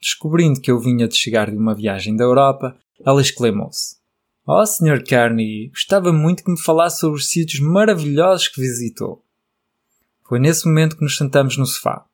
Descobrindo 0.02 0.60
que 0.60 0.72
eu 0.72 0.80
vinha 0.80 1.08
de 1.08 1.16
chegar 1.16 1.52
de 1.52 1.56
uma 1.56 1.76
viagem 1.76 2.16
da 2.16 2.24
Europa, 2.24 2.76
ela 3.06 3.22
exclamou-se: 3.22 3.98
Oh, 4.44 4.66
Sr. 4.66 5.04
Carnegie, 5.08 5.68
gostava 5.68 6.12
muito 6.12 6.44
que 6.44 6.50
me 6.50 6.60
falasse 6.60 7.02
sobre 7.02 7.20
os 7.20 7.30
sítios 7.30 7.60
maravilhosos 7.60 8.48
que 8.48 8.60
visitou. 8.60 9.24
Foi 10.28 10.40
nesse 10.40 10.66
momento 10.66 10.98
que 10.98 11.04
nos 11.04 11.16
sentamos 11.16 11.58
no 11.58 11.66
sofá. 11.68 12.08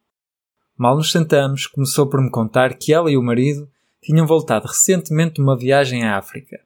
Mal 0.82 0.96
nos 0.96 1.12
sentamos, 1.12 1.68
começou 1.68 2.10
por 2.10 2.20
me 2.20 2.32
contar 2.32 2.74
que 2.74 2.92
ela 2.92 3.12
e 3.12 3.16
o 3.16 3.22
marido 3.22 3.70
tinham 4.02 4.26
voltado 4.26 4.68
recentemente 4.68 5.36
de 5.36 5.42
uma 5.44 5.56
viagem 5.56 6.04
à 6.04 6.18
África. 6.18 6.60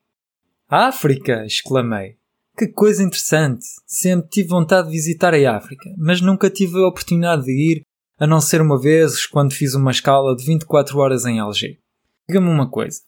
África! 0.69 1.45
exclamei. 1.45 2.15
Que 2.57 2.65
coisa 2.65 3.03
interessante! 3.03 3.65
Sempre 3.85 4.29
tive 4.29 4.47
vontade 4.47 4.87
de 4.87 4.93
visitar 4.93 5.33
a 5.33 5.57
África, 5.57 5.93
mas 5.97 6.21
nunca 6.21 6.49
tive 6.49 6.77
a 6.77 6.87
oportunidade 6.87 7.43
de 7.43 7.51
ir, 7.51 7.81
a 8.17 8.25
não 8.25 8.39
ser 8.39 8.61
uma 8.61 8.79
vez 8.79 9.25
quando 9.25 9.53
fiz 9.53 9.73
uma 9.73 9.91
escala 9.91 10.33
de 10.33 10.45
24 10.45 10.97
horas 10.97 11.25
em 11.25 11.39
Alger. 11.39 11.77
Diga-me 12.25 12.47
uma 12.47 12.69
coisa. 12.69 13.01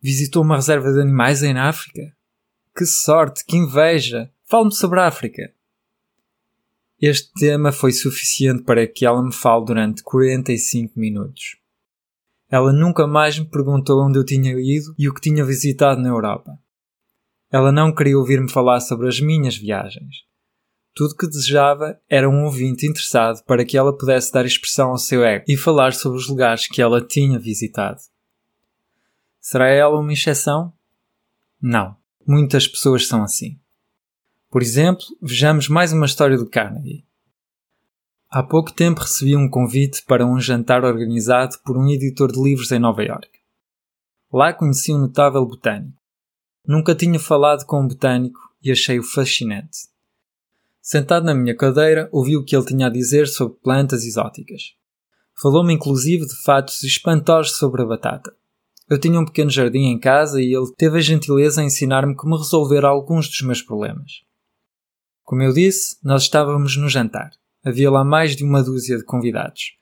Visitou 0.00 0.44
uma 0.44 0.54
reserva 0.54 0.92
de 0.92 1.00
animais 1.00 1.42
em 1.42 1.58
África? 1.58 2.12
Que 2.76 2.86
sorte, 2.86 3.44
que 3.44 3.56
inveja! 3.56 4.30
Fale-me 4.44 4.72
sobre 4.72 5.00
a 5.00 5.08
África. 5.08 5.52
Este 7.06 7.30
tema 7.34 7.70
foi 7.70 7.92
suficiente 7.92 8.62
para 8.62 8.86
que 8.86 9.04
ela 9.04 9.22
me 9.22 9.30
fale 9.30 9.66
durante 9.66 10.02
45 10.02 10.98
minutos. 10.98 11.58
Ela 12.50 12.72
nunca 12.72 13.06
mais 13.06 13.38
me 13.38 13.44
perguntou 13.44 14.02
onde 14.02 14.18
eu 14.18 14.24
tinha 14.24 14.52
ido 14.52 14.94
e 14.98 15.06
o 15.06 15.12
que 15.12 15.20
tinha 15.20 15.44
visitado 15.44 16.00
na 16.00 16.08
Europa. 16.08 16.58
Ela 17.52 17.70
não 17.70 17.94
queria 17.94 18.16
ouvir-me 18.16 18.50
falar 18.50 18.80
sobre 18.80 19.06
as 19.06 19.20
minhas 19.20 19.54
viagens. 19.54 20.24
Tudo 20.94 21.14
que 21.14 21.28
desejava 21.28 22.00
era 22.08 22.26
um 22.26 22.44
ouvinte 22.44 22.86
interessado 22.86 23.44
para 23.44 23.66
que 23.66 23.76
ela 23.76 23.94
pudesse 23.94 24.32
dar 24.32 24.46
expressão 24.46 24.88
ao 24.88 24.96
seu 24.96 25.22
ego 25.22 25.44
e 25.46 25.58
falar 25.58 25.92
sobre 25.92 26.16
os 26.16 26.26
lugares 26.26 26.66
que 26.66 26.80
ela 26.80 27.06
tinha 27.06 27.38
visitado. 27.38 28.00
Será 29.38 29.68
ela 29.68 30.00
uma 30.00 30.14
exceção? 30.14 30.72
Não. 31.60 31.98
Muitas 32.26 32.66
pessoas 32.66 33.06
são 33.06 33.22
assim. 33.22 33.60
Por 34.54 34.62
exemplo, 34.62 35.04
vejamos 35.20 35.68
mais 35.68 35.92
uma 35.92 36.06
história 36.06 36.38
do 36.38 36.48
Carnegie. 36.48 37.04
Há 38.30 38.40
pouco 38.40 38.72
tempo 38.72 39.00
recebi 39.00 39.36
um 39.36 39.50
convite 39.50 40.04
para 40.06 40.24
um 40.24 40.38
jantar 40.38 40.84
organizado 40.84 41.56
por 41.64 41.76
um 41.76 41.88
editor 41.88 42.30
de 42.30 42.40
livros 42.40 42.70
em 42.70 42.78
Nova 42.78 43.02
York. 43.02 43.28
Lá 44.32 44.52
conheci 44.52 44.92
um 44.92 44.98
notável 44.98 45.44
botânico. 45.44 45.98
Nunca 46.64 46.94
tinha 46.94 47.18
falado 47.18 47.66
com 47.66 47.80
um 47.80 47.88
botânico 47.88 48.38
e 48.62 48.70
achei-o 48.70 49.02
fascinante. 49.02 49.88
Sentado 50.80 51.26
na 51.26 51.34
minha 51.34 51.56
cadeira, 51.56 52.08
ouvi 52.12 52.36
o 52.36 52.44
que 52.44 52.54
ele 52.54 52.64
tinha 52.64 52.86
a 52.86 52.90
dizer 52.90 53.26
sobre 53.26 53.58
plantas 53.60 54.04
exóticas. 54.04 54.76
Falou-me 55.42 55.74
inclusive 55.74 56.26
de 56.26 56.36
fatos 56.44 56.84
espantosos 56.84 57.56
sobre 57.56 57.82
a 57.82 57.86
batata. 57.86 58.32
Eu 58.88 59.00
tinha 59.00 59.18
um 59.18 59.24
pequeno 59.24 59.50
jardim 59.50 59.86
em 59.86 59.98
casa 59.98 60.40
e 60.40 60.54
ele 60.54 60.72
teve 60.76 60.98
a 60.98 61.00
gentileza 61.00 61.60
em 61.60 61.66
ensinar-me 61.66 62.14
como 62.14 62.36
resolver 62.36 62.84
alguns 62.84 63.28
dos 63.28 63.42
meus 63.42 63.60
problemas. 63.60 64.22
Como 65.24 65.42
eu 65.42 65.52
disse, 65.52 65.96
nós 66.04 66.22
estávamos 66.22 66.76
no 66.76 66.88
jantar. 66.88 67.30
Havia 67.64 67.90
lá 67.90 68.04
mais 68.04 68.36
de 68.36 68.44
uma 68.44 68.62
dúzia 68.62 68.98
de 68.98 69.04
convidados. 69.04 69.76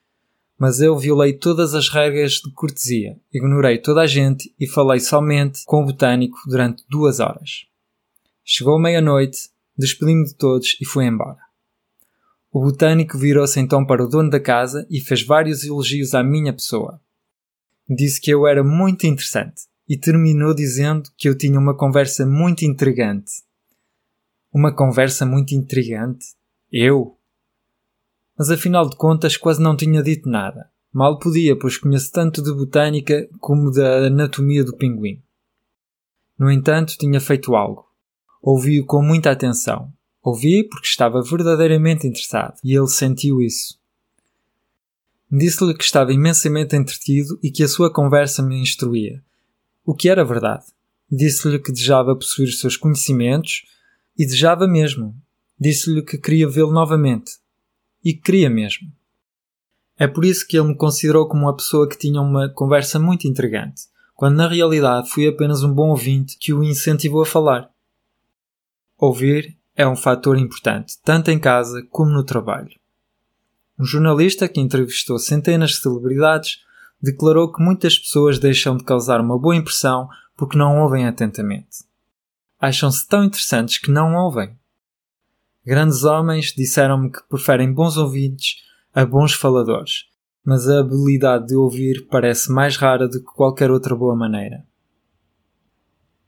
Mas 0.57 0.79
eu 0.79 0.97
violei 0.97 1.33
todas 1.33 1.73
as 1.73 1.89
regras 1.89 2.33
de 2.33 2.49
cortesia, 2.53 3.19
ignorei 3.33 3.77
toda 3.77 4.01
a 4.01 4.07
gente 4.07 4.55
e 4.57 4.65
falei 4.65 5.01
somente 5.01 5.61
com 5.65 5.81
o 5.81 5.85
botânico 5.85 6.37
durante 6.47 6.85
duas 6.89 7.19
horas. 7.19 7.65
Chegou 8.45 8.79
meia-noite, 8.79 9.49
despedi-me 9.77 10.25
de 10.25 10.35
todos 10.35 10.77
e 10.79 10.85
fui 10.85 11.05
embora. 11.05 11.39
O 12.49 12.61
botânico 12.61 13.17
virou-se 13.17 13.59
então 13.59 13.85
para 13.85 14.03
o 14.03 14.07
dono 14.07 14.29
da 14.29 14.39
casa 14.39 14.87
e 14.89 15.01
fez 15.01 15.23
vários 15.23 15.65
elogios 15.65 16.13
à 16.13 16.23
minha 16.23 16.53
pessoa. 16.53 17.01
Disse 17.89 18.21
que 18.21 18.31
eu 18.31 18.47
era 18.47 18.63
muito 18.63 19.05
interessante 19.05 19.63
e 19.89 19.97
terminou 19.97 20.53
dizendo 20.53 21.09
que 21.17 21.27
eu 21.27 21.37
tinha 21.37 21.59
uma 21.59 21.75
conversa 21.75 22.25
muito 22.25 22.63
intrigante. 22.63 23.31
Uma 24.53 24.73
conversa 24.73 25.25
muito 25.25 25.53
intrigante? 25.53 26.27
Eu? 26.71 27.17
mas 28.37 28.49
afinal 28.49 28.89
de 28.89 28.95
contas 28.95 29.37
quase 29.37 29.61
não 29.61 29.75
tinha 29.75 30.01
dito 30.01 30.29
nada. 30.29 30.69
Mal 30.91 31.17
podia, 31.17 31.57
pois 31.57 31.77
conheço 31.77 32.11
tanto 32.11 32.41
de 32.41 32.53
botânica 32.53 33.27
como 33.39 33.71
da 33.71 34.07
anatomia 34.07 34.63
do 34.63 34.75
pinguim. 34.75 35.21
No 36.37 36.51
entanto, 36.51 36.97
tinha 36.97 37.19
feito 37.19 37.55
algo. 37.55 37.85
Ouvi-o 38.41 38.85
com 38.85 39.01
muita 39.01 39.31
atenção. 39.31 39.91
Ouvi 40.21 40.67
porque 40.67 40.87
estava 40.87 41.21
verdadeiramente 41.21 42.07
interessado 42.07 42.55
e 42.63 42.75
ele 42.75 42.87
sentiu 42.87 43.41
isso. 43.41 43.79
Disse-lhe 45.31 45.73
que 45.73 45.83
estava 45.83 46.13
imensamente 46.13 46.75
entretido 46.75 47.39
e 47.41 47.49
que 47.49 47.63
a 47.63 47.67
sua 47.67 47.91
conversa 47.91 48.43
me 48.43 48.61
instruía. 48.61 49.21
O 49.83 49.95
que 49.95 50.09
era 50.09 50.23
verdade. 50.23 50.65
Disse-lhe 51.11 51.59
que 51.59 51.71
desejava 51.71 52.15
possuir 52.15 52.47
os 52.47 52.59
seus 52.59 52.77
conhecimentos 52.77 53.63
e 54.17 54.25
desejava 54.25 54.67
mesmo. 54.67 55.15
Disse-lhe 55.59 56.01
que 56.03 56.17
queria 56.17 56.49
vê-lo 56.49 56.71
novamente, 56.71 57.33
e 58.03 58.13
queria 58.13 58.49
mesmo. 58.49 58.91
É 59.97 60.07
por 60.07 60.25
isso 60.25 60.47
que 60.47 60.57
ele 60.57 60.69
me 60.69 60.75
considerou 60.75 61.27
como 61.27 61.43
uma 61.43 61.55
pessoa 61.55 61.87
que 61.87 61.97
tinha 61.97 62.19
uma 62.19 62.49
conversa 62.49 62.99
muito 62.99 63.27
intrigante, 63.27 63.83
quando 64.15 64.35
na 64.35 64.47
realidade 64.47 65.09
fui 65.09 65.27
apenas 65.27 65.63
um 65.63 65.73
bom 65.73 65.89
ouvinte 65.89 66.37
que 66.39 66.53
o 66.53 66.63
incentivou 66.63 67.21
a 67.21 67.25
falar. 67.25 67.69
Ouvir 68.97 69.57
é 69.75 69.87
um 69.87 69.95
fator 69.95 70.37
importante, 70.37 70.95
tanto 71.03 71.31
em 71.31 71.39
casa 71.39 71.85
como 71.89 72.11
no 72.11 72.23
trabalho. 72.23 72.71
Um 73.79 73.85
jornalista 73.85 74.47
que 74.47 74.59
entrevistou 74.59 75.17
centenas 75.17 75.71
de 75.71 75.77
celebridades 75.77 76.59
declarou 77.01 77.51
que 77.51 77.61
muitas 77.61 77.97
pessoas 77.97 78.39
deixam 78.39 78.77
de 78.77 78.83
causar 78.83 79.19
uma 79.19 79.37
boa 79.37 79.55
impressão 79.55 80.07
porque 80.37 80.57
não 80.57 80.81
ouvem 80.81 81.05
atentamente. 81.05 81.83
Acham-se 82.63 83.05
tão 83.05 83.25
interessantes 83.25 83.77
que 83.77 83.91
não 83.91 84.15
ouvem. 84.15 84.57
Grandes 85.65 86.05
homens 86.05 86.53
disseram-me 86.55 87.11
que 87.11 87.19
preferem 87.27 87.73
bons 87.73 87.97
ouvintes 87.97 88.63
a 88.93 89.05
bons 89.05 89.33
faladores, 89.33 90.05
mas 90.45 90.69
a 90.69 90.79
habilidade 90.79 91.47
de 91.47 91.55
ouvir 91.55 92.07
parece 92.07 92.49
mais 92.49 92.77
rara 92.77 93.05
do 93.05 93.19
que 93.19 93.33
qualquer 93.33 93.69
outra 93.69 93.93
boa 93.93 94.15
maneira. 94.15 94.65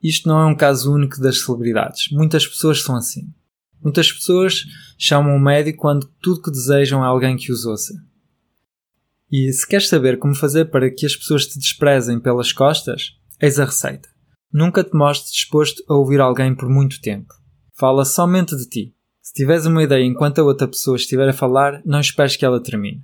Isto 0.04 0.28
não 0.28 0.42
é 0.42 0.46
um 0.46 0.58
caso 0.58 0.94
único 0.94 1.22
das 1.22 1.40
celebridades. 1.40 2.12
Muitas 2.12 2.46
pessoas 2.46 2.82
são 2.82 2.98
assim. 2.98 3.34
Muitas 3.82 4.12
pessoas 4.12 4.66
chamam 4.98 5.38
um 5.38 5.40
médico 5.40 5.80
quando 5.80 6.12
tudo 6.22 6.42
que 6.42 6.52
desejam 6.52 7.02
é 7.02 7.08
alguém 7.08 7.38
que 7.38 7.50
os 7.50 7.66
ouça. 7.66 7.94
E 9.32 9.54
se 9.54 9.66
queres 9.66 9.88
saber 9.88 10.20
como 10.20 10.36
fazer 10.36 10.66
para 10.66 10.92
que 10.92 11.06
as 11.06 11.16
pessoas 11.16 11.48
te 11.48 11.58
desprezem 11.58 12.20
pelas 12.20 12.52
costas, 12.52 13.18
eis 13.40 13.58
a 13.58 13.64
receita. 13.64 14.15
Nunca 14.58 14.86
te 14.86 14.96
mostres 14.96 15.34
disposto 15.34 15.84
a 15.86 15.96
ouvir 15.96 16.22
alguém 16.22 16.56
por 16.56 16.70
muito 16.70 17.02
tempo. 17.02 17.34
Fala 17.74 18.06
somente 18.06 18.56
de 18.56 18.66
ti. 18.66 18.96
Se 19.22 19.34
tiveres 19.34 19.66
uma 19.66 19.84
ideia 19.84 20.06
enquanto 20.06 20.40
a 20.40 20.46
outra 20.46 20.66
pessoa 20.66 20.96
estiver 20.96 21.28
a 21.28 21.34
falar, 21.34 21.82
não 21.84 22.00
esperes 22.00 22.38
que 22.38 22.46
ela 22.46 22.64
termine. 22.64 23.04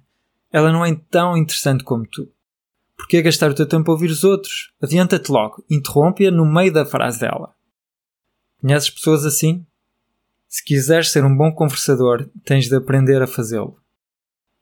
Ela 0.49 0.71
não 0.71 0.85
é 0.85 0.95
tão 1.09 1.35
interessante 1.35 1.83
como 1.83 2.07
tu. 2.07 2.31
Por 2.95 3.05
que 3.05 3.21
gastar 3.21 3.51
o 3.51 3.53
teu 3.53 3.65
tempo 3.65 3.91
a 3.91 3.93
ouvir 3.93 4.09
os 4.09 4.23
outros? 4.23 4.71
Adianta-te 4.81 5.29
logo, 5.29 5.61
interrompe-a 5.69 6.31
no 6.31 6.45
meio 6.45 6.71
da 6.71 6.85
frase 6.85 7.19
dela. 7.19 7.53
Conheces 8.61 8.89
pessoas 8.89 9.25
assim? 9.25 9.65
Se 10.47 10.63
quiseres 10.63 11.09
ser 11.11 11.25
um 11.25 11.35
bom 11.35 11.51
conversador, 11.51 12.29
tens 12.45 12.69
de 12.69 12.75
aprender 12.77 13.21
a 13.21 13.27
fazê-lo. 13.27 13.77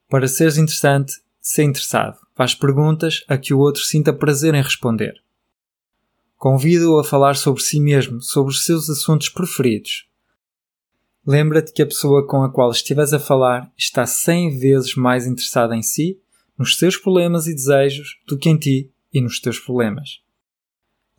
Para 0.09 0.27
seres 0.27 0.57
interessante, 0.57 1.13
ser 1.39 1.65
interessado. 1.65 2.17
Faz 2.33 2.55
perguntas 2.55 3.23
a 3.27 3.37
que 3.37 3.53
o 3.53 3.59
outro 3.59 3.83
sinta 3.83 4.11
prazer 4.11 4.55
em 4.55 4.63
responder. 4.63 5.21
Convida-o 6.39 6.97
a 6.97 7.03
falar 7.03 7.35
sobre 7.35 7.61
si 7.61 7.79
mesmo, 7.79 8.19
sobre 8.19 8.51
os 8.51 8.65
seus 8.65 8.89
assuntos 8.89 9.29
preferidos, 9.29 10.09
Lembra-te 11.29 11.71
que 11.71 11.83
a 11.83 11.85
pessoa 11.85 12.25
com 12.25 12.41
a 12.41 12.51
qual 12.51 12.71
estiveres 12.71 13.13
a 13.13 13.19
falar 13.19 13.71
está 13.77 14.05
cem 14.07 14.57
vezes 14.57 14.95
mais 14.95 15.27
interessada 15.27 15.75
em 15.75 15.83
si, 15.83 16.19
nos 16.57 16.75
seus 16.75 16.97
problemas 16.97 17.45
e 17.45 17.53
desejos, 17.53 18.17
do 18.27 18.35
que 18.35 18.49
em 18.49 18.57
ti 18.57 18.91
e 19.13 19.21
nos 19.21 19.39
teus 19.39 19.59
problemas. 19.59 20.21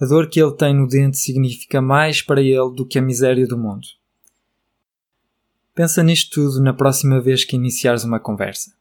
A 0.01 0.07
dor 0.07 0.29
que 0.29 0.43
ele 0.43 0.57
tem 0.57 0.75
no 0.75 0.89
dente 0.89 1.17
significa 1.17 1.81
mais 1.81 2.23
para 2.23 2.41
ele 2.41 2.75
do 2.75 2.85
que 2.85 2.99
a 2.99 3.03
miséria 3.03 3.47
do 3.47 3.57
mundo. 3.57 3.87
Pensa 5.77 6.03
nisto 6.03 6.35
tudo 6.35 6.61
na 6.61 6.75
próxima 6.75 7.21
vez 7.21 7.45
que 7.45 7.55
iniciares 7.55 8.03
uma 8.03 8.19
conversa. 8.19 8.75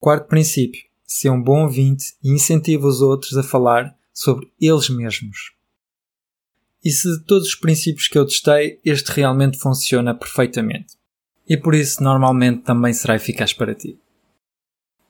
Quarto 0.00 0.26
princípio: 0.26 0.82
ser 1.06 1.30
um 1.30 1.40
bom 1.40 1.62
ouvinte 1.62 2.16
e 2.20 2.32
incentiva 2.32 2.88
os 2.88 3.00
outros 3.00 3.36
a 3.36 3.44
falar 3.44 3.96
sobre 4.14 4.50
eles 4.60 4.88
mesmos. 4.88 5.52
E 6.84 6.90
se 6.90 7.10
de 7.10 7.24
todos 7.24 7.48
os 7.48 7.54
princípios 7.54 8.06
que 8.06 8.16
eu 8.16 8.24
testei, 8.24 8.78
este 8.84 9.10
realmente 9.10 9.58
funciona 9.58 10.14
perfeitamente. 10.14 10.94
E 11.48 11.56
por 11.56 11.74
isso, 11.74 12.02
normalmente, 12.02 12.62
também 12.62 12.92
será 12.92 13.16
eficaz 13.16 13.52
para 13.52 13.74
ti. 13.74 13.98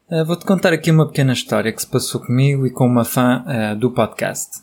Uh, 0.08 0.24
Vou-te 0.24 0.44
contar 0.44 0.72
aqui 0.72 0.90
uma 0.90 1.06
pequena 1.06 1.32
história 1.32 1.72
que 1.72 1.80
se 1.80 1.86
passou 1.86 2.20
comigo 2.20 2.66
e 2.66 2.70
com 2.70 2.86
uma 2.86 3.04
fã 3.04 3.44
uh, 3.44 3.76
do 3.76 3.90
podcast. 3.90 4.62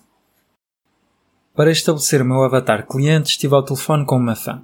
Para 1.54 1.72
estabelecer 1.72 2.22
o 2.22 2.26
meu 2.26 2.44
avatar 2.44 2.88
cliente, 2.88 3.32
estive 3.32 3.54
ao 3.54 3.64
telefone 3.64 4.06
com 4.06 4.16
uma 4.16 4.36
fã. 4.36 4.64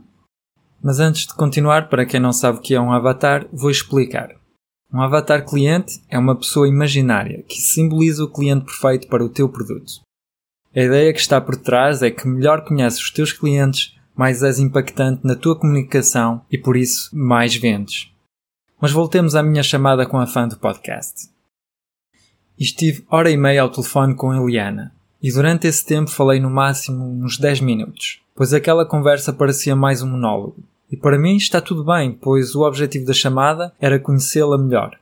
Mas 0.81 0.99
antes 0.99 1.27
de 1.27 1.33
continuar, 1.33 1.89
para 1.89 2.05
quem 2.05 2.19
não 2.19 2.31
sabe 2.31 2.59
o 2.59 2.61
que 2.61 2.75
é 2.75 2.79
um 2.79 2.93
avatar, 2.93 3.45
vou 3.51 3.69
explicar. 3.69 4.36
Um 4.93 5.01
avatar 5.01 5.45
cliente 5.45 6.01
é 6.09 6.17
uma 6.17 6.35
pessoa 6.35 6.67
imaginária 6.67 7.43
que 7.43 7.59
simboliza 7.59 8.23
o 8.23 8.31
cliente 8.31 8.65
perfeito 8.65 9.07
para 9.07 9.23
o 9.23 9.29
teu 9.29 9.49
produto. 9.49 10.01
A 10.73 10.79
ideia 10.79 11.11
que 11.11 11.19
está 11.19 11.41
por 11.41 11.57
trás 11.57 12.01
é 12.01 12.09
que 12.09 12.27
melhor 12.27 12.63
conheces 12.63 13.01
os 13.01 13.11
teus 13.11 13.33
clientes, 13.33 13.95
mais 14.15 14.43
és 14.43 14.59
impactante 14.59 15.25
na 15.25 15.35
tua 15.35 15.59
comunicação 15.59 16.41
e 16.49 16.57
por 16.57 16.77
isso 16.77 17.09
mais 17.13 17.55
vendes. 17.55 18.11
Mas 18.79 18.91
voltemos 18.91 19.35
à 19.35 19.43
minha 19.43 19.61
chamada 19.61 20.05
com 20.05 20.17
a 20.17 20.25
fã 20.25 20.47
do 20.47 20.57
podcast. 20.57 21.29
Estive 22.57 23.05
hora 23.09 23.29
e 23.29 23.35
meia 23.35 23.63
ao 23.63 23.69
telefone 23.69 24.15
com 24.15 24.33
Eliana 24.33 24.95
e 25.21 25.31
durante 25.31 25.67
esse 25.67 25.85
tempo 25.85 26.09
falei 26.09 26.39
no 26.39 26.49
máximo 26.49 27.03
uns 27.03 27.37
10 27.37 27.59
minutos, 27.59 28.21
pois 28.33 28.53
aquela 28.53 28.85
conversa 28.85 29.33
parecia 29.33 29.75
mais 29.75 30.01
um 30.01 30.11
monólogo. 30.11 30.63
E 30.91 30.95
para 30.95 31.19
mim 31.19 31.35
está 31.35 31.59
tudo 31.59 31.83
bem, 31.83 32.11
pois 32.13 32.55
o 32.55 32.61
objetivo 32.61 33.05
da 33.05 33.13
chamada 33.13 33.73
era 33.79 33.99
conhecê-la 33.99 34.57
melhor. 34.57 34.97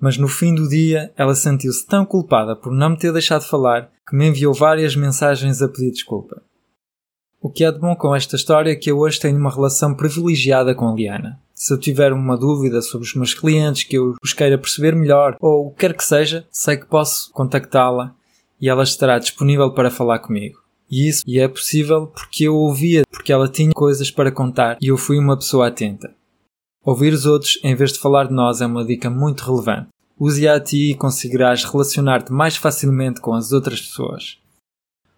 Mas 0.00 0.16
no 0.16 0.28
fim 0.28 0.54
do 0.54 0.68
dia 0.68 1.12
ela 1.16 1.34
sentiu-se 1.34 1.86
tão 1.86 2.06
culpada 2.06 2.56
por 2.56 2.72
não 2.72 2.90
me 2.90 2.98
ter 2.98 3.12
deixado 3.12 3.42
falar 3.42 3.90
que 4.08 4.16
me 4.16 4.28
enviou 4.28 4.54
várias 4.54 4.96
mensagens 4.96 5.60
a 5.60 5.68
pedir 5.68 5.90
desculpa. 5.90 6.42
O 7.40 7.50
que 7.50 7.64
é 7.64 7.70
de 7.70 7.78
bom 7.78 7.94
com 7.94 8.14
esta 8.14 8.36
história 8.36 8.72
é 8.72 8.76
que 8.76 8.90
eu 8.90 8.98
hoje 8.98 9.20
tenho 9.20 9.38
uma 9.38 9.54
relação 9.54 9.94
privilegiada 9.94 10.74
com 10.74 10.88
a 10.88 10.94
Liana. 10.94 11.38
Se 11.54 11.72
eu 11.72 11.78
tiver 11.78 12.12
uma 12.12 12.36
dúvida 12.36 12.80
sobre 12.80 13.06
os 13.06 13.14
meus 13.14 13.34
clientes 13.34 13.84
que 13.84 13.96
eu 13.96 14.14
os 14.22 14.32
queira 14.32 14.58
perceber 14.58 14.94
melhor, 14.94 15.36
ou 15.40 15.66
o 15.66 15.70
que 15.70 15.80
quer 15.80 15.94
que 15.94 16.04
seja, 16.04 16.46
sei 16.50 16.76
que 16.76 16.86
posso 16.86 17.30
contactá-la 17.32 18.14
e 18.60 18.68
ela 18.68 18.82
estará 18.82 19.18
disponível 19.18 19.72
para 19.72 19.90
falar 19.90 20.18
comigo. 20.20 20.58
E 20.90 21.08
isso 21.08 21.22
e 21.26 21.38
é 21.38 21.46
possível 21.46 22.06
porque 22.06 22.44
eu 22.44 22.54
ouvia, 22.54 23.04
porque 23.10 23.32
ela 23.32 23.48
tinha 23.48 23.72
coisas 23.72 24.10
para 24.10 24.32
contar 24.32 24.78
e 24.80 24.88
eu 24.88 24.96
fui 24.96 25.18
uma 25.18 25.36
pessoa 25.36 25.68
atenta. 25.68 26.14
Ouvir 26.82 27.12
os 27.12 27.26
outros 27.26 27.58
em 27.62 27.74
vez 27.74 27.92
de 27.92 27.98
falar 27.98 28.28
de 28.28 28.34
nós 28.34 28.60
é 28.60 28.66
uma 28.66 28.84
dica 28.84 29.10
muito 29.10 29.44
relevante. 29.44 29.88
Use-a 30.18 30.54
a 30.56 30.60
ti 30.60 30.90
e 30.90 30.94
conseguirás 30.94 31.62
relacionar-te 31.62 32.32
mais 32.32 32.56
facilmente 32.56 33.20
com 33.20 33.34
as 33.34 33.52
outras 33.52 33.80
pessoas. 33.80 34.38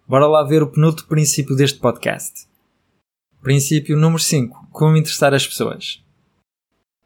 Bora 0.06 0.26
lá 0.26 0.42
ver 0.42 0.62
o 0.62 0.66
penúltimo 0.66 1.08
princípio 1.08 1.54
deste 1.54 1.78
podcast. 1.78 2.46
Princípio 3.40 3.96
número 3.96 4.20
5. 4.20 4.68
Como 4.72 4.96
interessar 4.96 5.32
as 5.32 5.46
pessoas. 5.46 6.02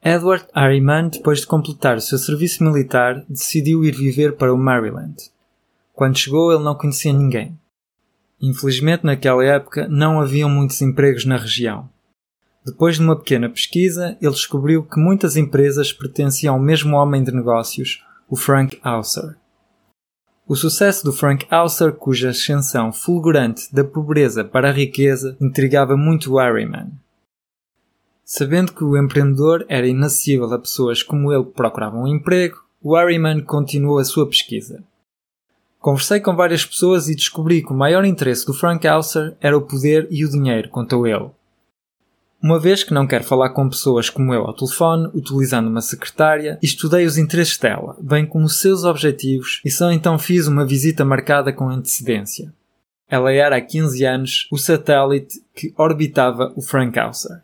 Edward 0.02 0.46
Harriman, 0.54 1.08
depois 1.08 1.40
de 1.40 1.46
completar 1.46 1.96
o 1.96 2.00
seu 2.00 2.18
serviço 2.18 2.64
militar, 2.64 3.24
decidiu 3.28 3.84
ir 3.84 3.94
viver 3.94 4.36
para 4.36 4.52
o 4.52 4.58
Maryland. 4.58 5.14
Quando 5.92 6.18
chegou, 6.18 6.52
ele 6.52 6.64
não 6.64 6.74
conhecia 6.74 7.12
ninguém. 7.12 7.56
Infelizmente, 8.46 9.06
naquela 9.06 9.42
época, 9.42 9.88
não 9.88 10.20
haviam 10.20 10.50
muitos 10.50 10.82
empregos 10.82 11.24
na 11.24 11.38
região. 11.38 11.88
Depois 12.62 12.96
de 12.96 13.02
uma 13.02 13.16
pequena 13.16 13.48
pesquisa, 13.48 14.18
ele 14.20 14.32
descobriu 14.32 14.84
que 14.84 15.00
muitas 15.00 15.34
empresas 15.34 15.94
pertenciam 15.94 16.54
ao 16.54 16.60
mesmo 16.60 16.94
homem 16.94 17.24
de 17.24 17.32
negócios, 17.32 18.04
o 18.28 18.36
Frank 18.36 18.78
Hauser. 18.82 19.36
O 20.46 20.54
sucesso 20.54 21.06
do 21.06 21.12
Frank 21.12 21.46
Hauser, 21.48 21.94
cuja 21.94 22.30
ascensão 22.30 22.92
fulgurante 22.92 23.74
da 23.74 23.82
pobreza 23.82 24.44
para 24.44 24.68
a 24.68 24.72
riqueza 24.72 25.38
intrigava 25.40 25.96
muito 25.96 26.36
Harriman. 26.36 26.90
Sabendo 28.26 28.74
que 28.74 28.84
o 28.84 28.94
empreendedor 28.94 29.64
era 29.70 29.86
inacessível 29.88 30.52
a 30.52 30.58
pessoas 30.58 31.02
como 31.02 31.32
ele 31.32 31.44
que 31.44 31.52
procuravam 31.52 32.02
um 32.02 32.08
emprego, 32.08 32.62
o 32.82 32.94
Harriman 32.94 33.40
continuou 33.40 33.98
a 33.98 34.04
sua 34.04 34.28
pesquisa. 34.28 34.84
Conversei 35.84 36.18
com 36.18 36.34
várias 36.34 36.64
pessoas 36.64 37.10
e 37.10 37.14
descobri 37.14 37.62
que 37.62 37.70
o 37.70 37.76
maior 37.76 38.06
interesse 38.06 38.46
do 38.46 38.54
Frank 38.54 38.88
Hauser 38.88 39.36
era 39.38 39.54
o 39.54 39.60
poder 39.60 40.08
e 40.10 40.24
o 40.24 40.30
dinheiro, 40.30 40.70
contou 40.70 41.06
ele. 41.06 41.28
Uma 42.42 42.58
vez 42.58 42.82
que 42.82 42.94
não 42.94 43.06
quero 43.06 43.22
falar 43.22 43.50
com 43.50 43.68
pessoas 43.68 44.08
como 44.08 44.32
eu 44.32 44.46
ao 44.46 44.54
telefone, 44.54 45.10
utilizando 45.12 45.68
uma 45.68 45.82
secretária, 45.82 46.58
estudei 46.62 47.04
os 47.04 47.18
interesses 47.18 47.58
dela, 47.58 47.98
bem 48.00 48.24
como 48.24 48.46
os 48.46 48.62
seus 48.62 48.82
objetivos, 48.82 49.60
e 49.62 49.70
só 49.70 49.92
então 49.92 50.18
fiz 50.18 50.46
uma 50.46 50.64
visita 50.64 51.04
marcada 51.04 51.52
com 51.52 51.68
antecedência. 51.68 52.50
Ela 53.06 53.30
era 53.30 53.56
há 53.56 53.60
15 53.60 54.06
anos 54.06 54.48
o 54.50 54.56
satélite 54.56 55.38
que 55.54 55.74
orbitava 55.76 56.50
o 56.56 56.62
Frank 56.62 56.98
Hauser. 56.98 57.43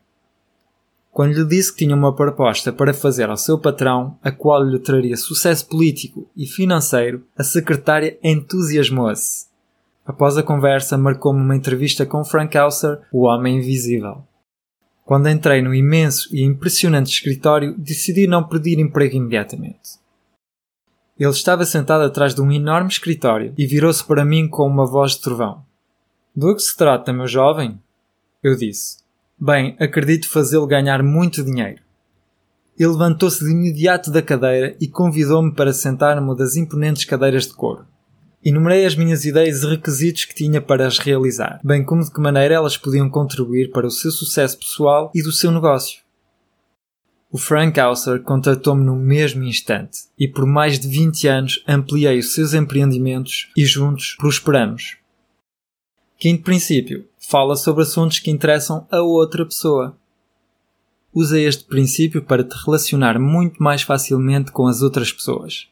Quando 1.12 1.34
lhe 1.34 1.44
disse 1.44 1.72
que 1.72 1.84
tinha 1.84 1.96
uma 1.96 2.14
proposta 2.14 2.72
para 2.72 2.94
fazer 2.94 3.28
ao 3.28 3.36
seu 3.36 3.58
patrão, 3.58 4.16
a 4.22 4.30
qual 4.30 4.62
lhe 4.62 4.78
traria 4.78 5.16
sucesso 5.16 5.66
político 5.66 6.30
e 6.36 6.46
financeiro, 6.46 7.24
a 7.36 7.42
secretária 7.42 8.16
entusiasmou-se. 8.22 9.46
Após 10.06 10.38
a 10.38 10.42
conversa, 10.42 10.96
marcou-me 10.96 11.40
uma 11.40 11.56
entrevista 11.56 12.06
com 12.06 12.24
Frank 12.24 12.56
Hauser, 12.56 13.00
o 13.12 13.24
Homem 13.24 13.58
Invisível. 13.58 14.24
Quando 15.04 15.28
entrei 15.28 15.60
no 15.60 15.74
imenso 15.74 16.28
e 16.34 16.44
impressionante 16.44 17.12
escritório, 17.12 17.74
decidi 17.76 18.28
não 18.28 18.44
pedir 18.44 18.78
emprego 18.78 19.16
imediatamente. 19.16 19.98
Ele 21.18 21.30
estava 21.30 21.64
sentado 21.66 22.02
atrás 22.04 22.34
de 22.34 22.40
um 22.40 22.50
enorme 22.50 22.88
escritório 22.88 23.52
e 23.58 23.66
virou-se 23.66 24.02
para 24.04 24.24
mim 24.24 24.48
com 24.48 24.66
uma 24.66 24.86
voz 24.86 25.12
de 25.12 25.22
trovão. 25.22 25.64
Do 26.34 26.54
que 26.54 26.62
se 26.62 26.76
trata, 26.76 27.12
meu 27.12 27.26
jovem? 27.26 27.78
Eu 28.42 28.56
disse. 28.56 29.00
Bem, 29.40 29.74
acredito 29.80 30.28
fazê-lo 30.28 30.66
ganhar 30.66 31.02
muito 31.02 31.42
dinheiro. 31.42 31.80
Ele 32.78 32.90
levantou-se 32.90 33.42
de 33.42 33.50
imediato 33.50 34.10
da 34.10 34.20
cadeira 34.20 34.76
e 34.78 34.86
convidou-me 34.86 35.54
para 35.54 35.72
sentar 35.72 36.16
numa 36.16 36.36
das 36.36 36.56
imponentes 36.56 37.06
cadeiras 37.06 37.46
de 37.46 37.54
couro. 37.54 37.86
Enumerei 38.44 38.84
as 38.84 38.94
minhas 38.94 39.24
ideias 39.24 39.62
e 39.62 39.66
requisitos 39.66 40.26
que 40.26 40.34
tinha 40.34 40.60
para 40.60 40.86
as 40.86 40.98
realizar, 40.98 41.58
bem 41.64 41.82
como 41.82 42.04
de 42.04 42.10
que 42.10 42.20
maneira 42.20 42.54
elas 42.54 42.76
podiam 42.76 43.08
contribuir 43.08 43.70
para 43.70 43.86
o 43.86 43.90
seu 43.90 44.10
sucesso 44.10 44.58
pessoal 44.58 45.10
e 45.14 45.22
do 45.22 45.32
seu 45.32 45.50
negócio. 45.50 46.00
O 47.30 47.38
Frank 47.38 47.78
Hauser 47.78 48.22
contratou-me 48.22 48.84
no 48.84 48.96
mesmo 48.96 49.44
instante 49.44 50.00
e 50.18 50.28
por 50.28 50.44
mais 50.44 50.78
de 50.78 50.88
20 50.88 51.28
anos 51.28 51.64
ampliei 51.66 52.18
os 52.18 52.34
seus 52.34 52.52
empreendimentos 52.52 53.50
e 53.56 53.64
juntos 53.64 54.16
prosperamos. 54.18 54.96
Quinto 56.18 56.42
princípio. 56.42 57.09
Fala 57.30 57.54
sobre 57.54 57.84
assuntos 57.84 58.18
que 58.18 58.28
interessam 58.28 58.88
a 58.90 59.02
outra 59.02 59.46
pessoa. 59.46 59.96
Usa 61.14 61.38
este 61.38 61.62
princípio 61.62 62.24
para 62.24 62.42
te 62.42 62.56
relacionar 62.66 63.20
muito 63.20 63.62
mais 63.62 63.82
facilmente 63.82 64.50
com 64.50 64.66
as 64.66 64.82
outras 64.82 65.12
pessoas. 65.12 65.68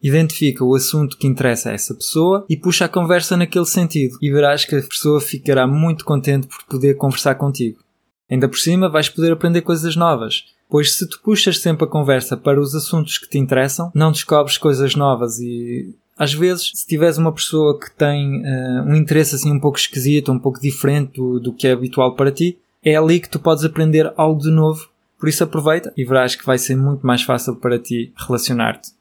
Identifica 0.00 0.64
o 0.64 0.76
assunto 0.76 1.18
que 1.18 1.26
interessa 1.26 1.70
a 1.70 1.72
essa 1.72 1.92
pessoa 1.92 2.46
e 2.48 2.56
puxa 2.56 2.84
a 2.84 2.88
conversa 2.88 3.36
naquele 3.36 3.66
sentido, 3.66 4.16
e 4.22 4.30
verás 4.30 4.64
que 4.64 4.76
a 4.76 4.80
pessoa 4.80 5.20
ficará 5.20 5.66
muito 5.66 6.04
contente 6.04 6.46
por 6.46 6.62
poder 6.66 6.94
conversar 6.94 7.34
contigo. 7.34 7.82
Ainda 8.30 8.48
por 8.48 8.58
cima, 8.58 8.88
vais 8.88 9.08
poder 9.08 9.32
aprender 9.32 9.62
coisas 9.62 9.96
novas, 9.96 10.44
pois 10.70 10.96
se 10.96 11.08
tu 11.08 11.20
puxas 11.20 11.58
sempre 11.58 11.84
a 11.84 11.90
conversa 11.90 12.36
para 12.36 12.60
os 12.60 12.76
assuntos 12.76 13.18
que 13.18 13.28
te 13.28 13.38
interessam, 13.38 13.90
não 13.92 14.12
descobres 14.12 14.56
coisas 14.56 14.94
novas 14.94 15.40
e 15.40 15.96
às 16.18 16.32
vezes, 16.32 16.72
se 16.74 16.86
tiveres 16.86 17.18
uma 17.18 17.30
pessoa 17.30 17.78
que 17.78 17.90
tem 17.94 18.40
uh, 18.40 18.82
um 18.86 18.94
interesse 18.94 19.34
assim 19.34 19.52
um 19.52 19.60
pouco 19.60 19.78
esquisito, 19.78 20.32
um 20.32 20.38
pouco 20.38 20.58
diferente 20.58 21.12
do, 21.12 21.38
do 21.38 21.52
que 21.52 21.68
é 21.68 21.72
habitual 21.72 22.14
para 22.14 22.32
ti, 22.32 22.58
é 22.82 22.96
ali 22.96 23.20
que 23.20 23.28
tu 23.28 23.38
podes 23.38 23.64
aprender 23.64 24.10
algo 24.16 24.40
de 24.40 24.50
novo. 24.50 24.88
Por 25.18 25.28
isso 25.28 25.44
aproveita 25.44 25.92
e 25.94 26.04
verás 26.04 26.34
que 26.34 26.46
vai 26.46 26.56
ser 26.56 26.74
muito 26.74 27.06
mais 27.06 27.22
fácil 27.22 27.56
para 27.56 27.78
ti 27.78 28.12
relacionar-te. 28.16 28.92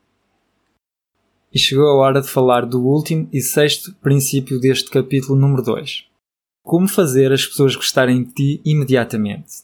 E 1.54 1.58
chegou 1.60 1.88
a 1.88 1.96
hora 1.96 2.22
de 2.22 2.28
falar 2.28 2.66
do 2.66 2.86
último 2.86 3.30
e 3.32 3.40
sexto 3.42 3.94
princípio 4.02 4.60
deste 4.60 4.90
capítulo 4.90 5.40
número 5.40 5.64
2. 5.64 6.06
Como 6.64 6.88
fazer 6.88 7.32
as 7.32 7.46
pessoas 7.46 7.78
gostarem 7.78 8.24
de 8.24 8.34
ti 8.34 8.62
imediatamente. 8.66 9.64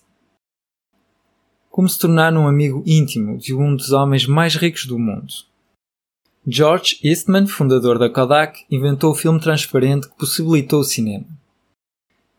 Como 1.69 1.89
se 1.89 1.99
tornar 1.99 2.33
um 2.33 2.47
amigo 2.47 2.81
íntimo 2.85 3.37
de 3.37 3.53
um 3.53 3.75
dos 3.75 3.91
homens 3.91 4.25
mais 4.25 4.55
ricos 4.55 4.85
do 4.85 4.97
mundo. 4.97 5.50
George 6.47 6.99
Eastman, 7.03 7.45
fundador 7.45 7.99
da 7.99 8.09
Kodak, 8.09 8.65
inventou 8.69 9.11
o 9.11 9.15
filme 9.15 9.39
transparente 9.39 10.09
que 10.09 10.17
possibilitou 10.17 10.79
o 10.79 10.83
cinema. 10.83 11.25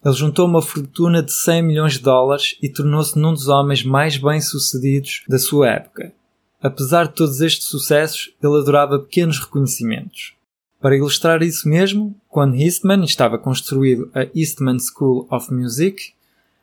Ele 0.04 0.14
juntou 0.14 0.48
uma 0.48 0.60
fortuna 0.60 1.22
de 1.22 1.32
100 1.32 1.62
milhões 1.62 1.92
de 1.92 2.00
dólares 2.00 2.56
e 2.60 2.68
tornou-se 2.68 3.16
num 3.16 3.32
dos 3.32 3.46
homens 3.46 3.84
mais 3.84 4.16
bem-sucedidos 4.16 5.22
da 5.28 5.38
sua 5.38 5.68
época. 5.68 6.12
Apesar 6.60 7.06
de 7.06 7.14
todos 7.14 7.40
estes 7.40 7.68
sucessos, 7.68 8.32
ele 8.42 8.56
adorava 8.56 8.98
pequenos 8.98 9.38
reconhecimentos. 9.38 10.34
Para 10.80 10.96
ilustrar 10.96 11.40
isso 11.40 11.68
mesmo, 11.68 12.12
quando 12.28 12.56
Eastman 12.56 13.04
estava 13.04 13.36
a 13.36 13.38
construir 13.38 14.04
a 14.12 14.26
Eastman 14.34 14.78
School 14.80 15.28
of 15.30 15.54
Music, 15.54 16.12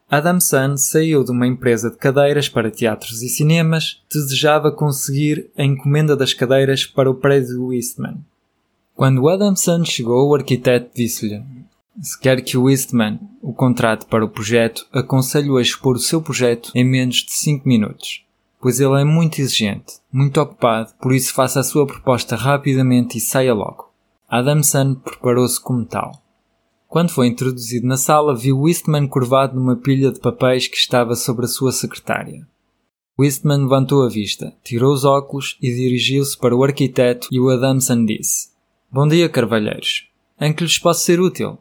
Adam 0.10 0.40
Sun 0.40 0.76
saiu 0.78 1.24
de 1.24 1.32
uma 1.32 1.46
empresa 1.46 1.90
de 1.90 1.98
cadeiras 1.98 2.50
para 2.50 2.72
teatros 2.72 3.22
e 3.22 3.30
cinemas, 3.30 4.02
desejava 4.12 4.72
conseguir 4.72 5.50
a 5.58 5.64
encomenda 5.64 6.16
das 6.16 6.34
cadeiras 6.34 6.86
para 6.86 7.10
o 7.10 7.16
prédio 7.16 7.72
Eastman. 7.74 8.18
Quando 8.96 9.30
Adam 9.30 9.56
Sun 9.56 9.86
chegou, 9.86 10.30
o 10.30 10.36
arquiteto 10.36 10.90
disse-lhe: 10.96 11.44
Se 12.02 12.20
quer 12.20 12.42
que 12.42 12.58
o 12.58 12.70
Eastman 12.70 13.20
o 13.42 13.54
contrate 13.54 14.06
para 14.06 14.26
o 14.26 14.30
projeto, 14.30 14.88
aconselho 14.92 15.58
a 15.58 15.62
expor 15.62 15.96
o 15.96 16.00
seu 16.00 16.22
projeto 16.22 16.72
em 16.74 16.84
menos 16.84 17.18
de 17.18 17.32
5 17.32 17.68
minutos 17.68 18.24
pois 18.60 18.80
ele 18.80 19.00
é 19.00 19.04
muito 19.04 19.40
exigente, 19.40 20.00
muito 20.12 20.40
ocupado, 20.40 20.92
por 21.02 21.14
isso 21.14 21.34
faça 21.34 21.62
a 21.62 21.64
sua 21.64 21.88
proposta 21.88 22.36
rapidamente 22.36 23.18
e 23.18 23.22
saia 23.22 23.54
logo. 23.54 23.90
Adamson 24.28 24.96
preparou-se 24.96 25.60
como 25.60 25.86
tal. 25.86 26.22
Quando 26.90 27.12
foi 27.12 27.28
introduzido 27.28 27.86
na 27.86 27.98
sala, 27.98 28.36
viu 28.36 28.62
Wistman 28.62 29.08
curvado 29.08 29.54
numa 29.56 29.76
pilha 29.76 30.12
de 30.12 30.20
papéis 30.20 30.68
que 30.68 30.76
estava 30.76 31.14
sobre 31.14 31.46
a 31.46 31.48
sua 31.48 31.72
secretária. 31.72 32.48
Wistman 33.18 33.62
levantou 33.62 34.04
a 34.04 34.10
vista, 34.10 34.56
tirou 34.64 34.92
os 34.92 35.06
óculos 35.06 35.56
e 35.62 35.72
dirigiu-se 35.72 36.36
para 36.36 36.56
o 36.56 36.64
arquiteto 36.64 37.28
e 37.32 37.40
o 37.40 37.48
Adamson 37.52 38.04
disse: 38.04 38.50
Bom 38.92 39.08
dia, 39.08 39.30
carvalheiros. 39.30 40.08
Em 40.42 40.52
que 40.52 40.64
lhes 40.64 40.80
posso 40.80 41.04
ser 41.04 41.20
útil? 41.20 41.60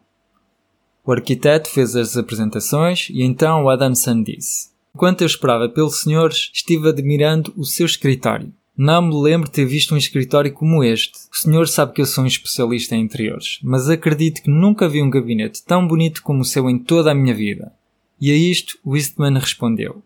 O 1.05 1.13
arquiteto 1.13 1.69
fez 1.69 1.95
as 1.95 2.17
apresentações 2.17 3.09
e 3.11 3.23
então 3.23 3.65
o 3.65 3.69
Adamson 3.69 4.23
disse: 4.23 4.71
Enquanto 4.95 5.21
eu 5.21 5.27
esperava 5.27 5.69
pelo 5.69 5.91
senhor, 5.91 6.31
estive 6.31 6.89
admirando 6.89 7.53
o 7.55 7.67
seu 7.67 7.85
escritório. 7.85 8.51
Não 8.81 9.03
me 9.03 9.21
lembro 9.21 9.49
de 9.49 9.55
ter 9.55 9.65
visto 9.65 9.93
um 9.93 9.99
escritório 9.99 10.53
como 10.53 10.85
este. 10.85 11.19
O 11.33 11.37
senhor 11.37 11.67
sabe 11.67 11.93
que 11.93 12.01
eu 12.01 12.07
sou 12.07 12.23
um 12.23 12.29
especialista 12.29 12.95
em 12.95 13.03
interiores, 13.03 13.59
mas 13.61 13.91
acredito 13.91 14.41
que 14.41 14.49
nunca 14.49 14.89
vi 14.89 15.03
um 15.03 15.11
gabinete 15.11 15.65
tão 15.65 15.85
bonito 15.85 16.23
como 16.23 16.43
o 16.43 16.45
seu 16.45 16.71
em 16.71 16.79
toda 16.79 17.11
a 17.11 17.15
minha 17.15 17.35
vida. 17.35 17.73
E 18.21 18.31
a 18.31 18.37
isto, 18.37 18.79
Wistman 18.87 19.37
respondeu. 19.37 20.01